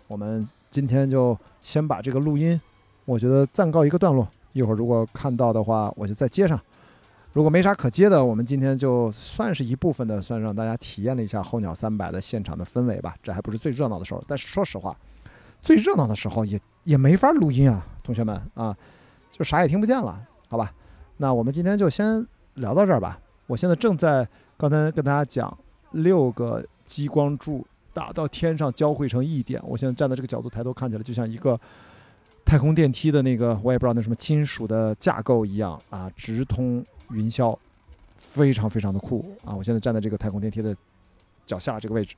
[0.07, 1.35] 我们今天就
[1.67, 2.57] 先把这个录音，
[3.03, 4.25] 我觉得暂告一个段落。
[4.53, 6.57] 一会儿如果看到的话，我就再接上。
[7.33, 13.17] 如果没啥可接的，我们今天就算是一部分的，算让大家体验了一下候鸟三百的现场的氛围吧。
[13.21, 14.97] 这还不是最热闹的时候，但是说实话，
[15.61, 18.73] 最热闹的时候也也没法录音啊，同学们啊，
[19.29, 20.71] 就啥也听不见了，好吧？
[21.17, 23.19] 那我们今天就先聊到这儿吧。
[23.45, 24.25] 我现在正在
[24.55, 25.55] 刚才跟大家讲。
[25.91, 27.65] 六个激光柱
[27.97, 29.59] 打到天上，交汇成一点。
[29.65, 31.59] 我现在站在这个角度抬头看起来，就像一个
[32.45, 37.57] 太空电梯的那个，我也不知道那什么金属的架构一样啊，直通云霄，
[38.15, 39.55] 非常非常的酷啊！
[39.55, 40.77] 我现在站在这个太空电梯的
[41.43, 42.15] 脚下这个位置。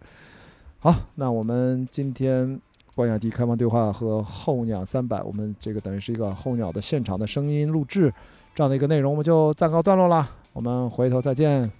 [0.80, 2.60] 好，那我们今天
[2.94, 8.14] 关雅迪开放对话和候鸟三百，我们这个等于是一个候鸟的现场的声音录制
[8.54, 10.30] 这样的一个内容，我们就暂告段落了。
[10.52, 11.72] 我们回头再见，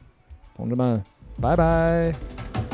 [0.56, 1.04] 同志们。
[1.42, 2.69] 拜拜。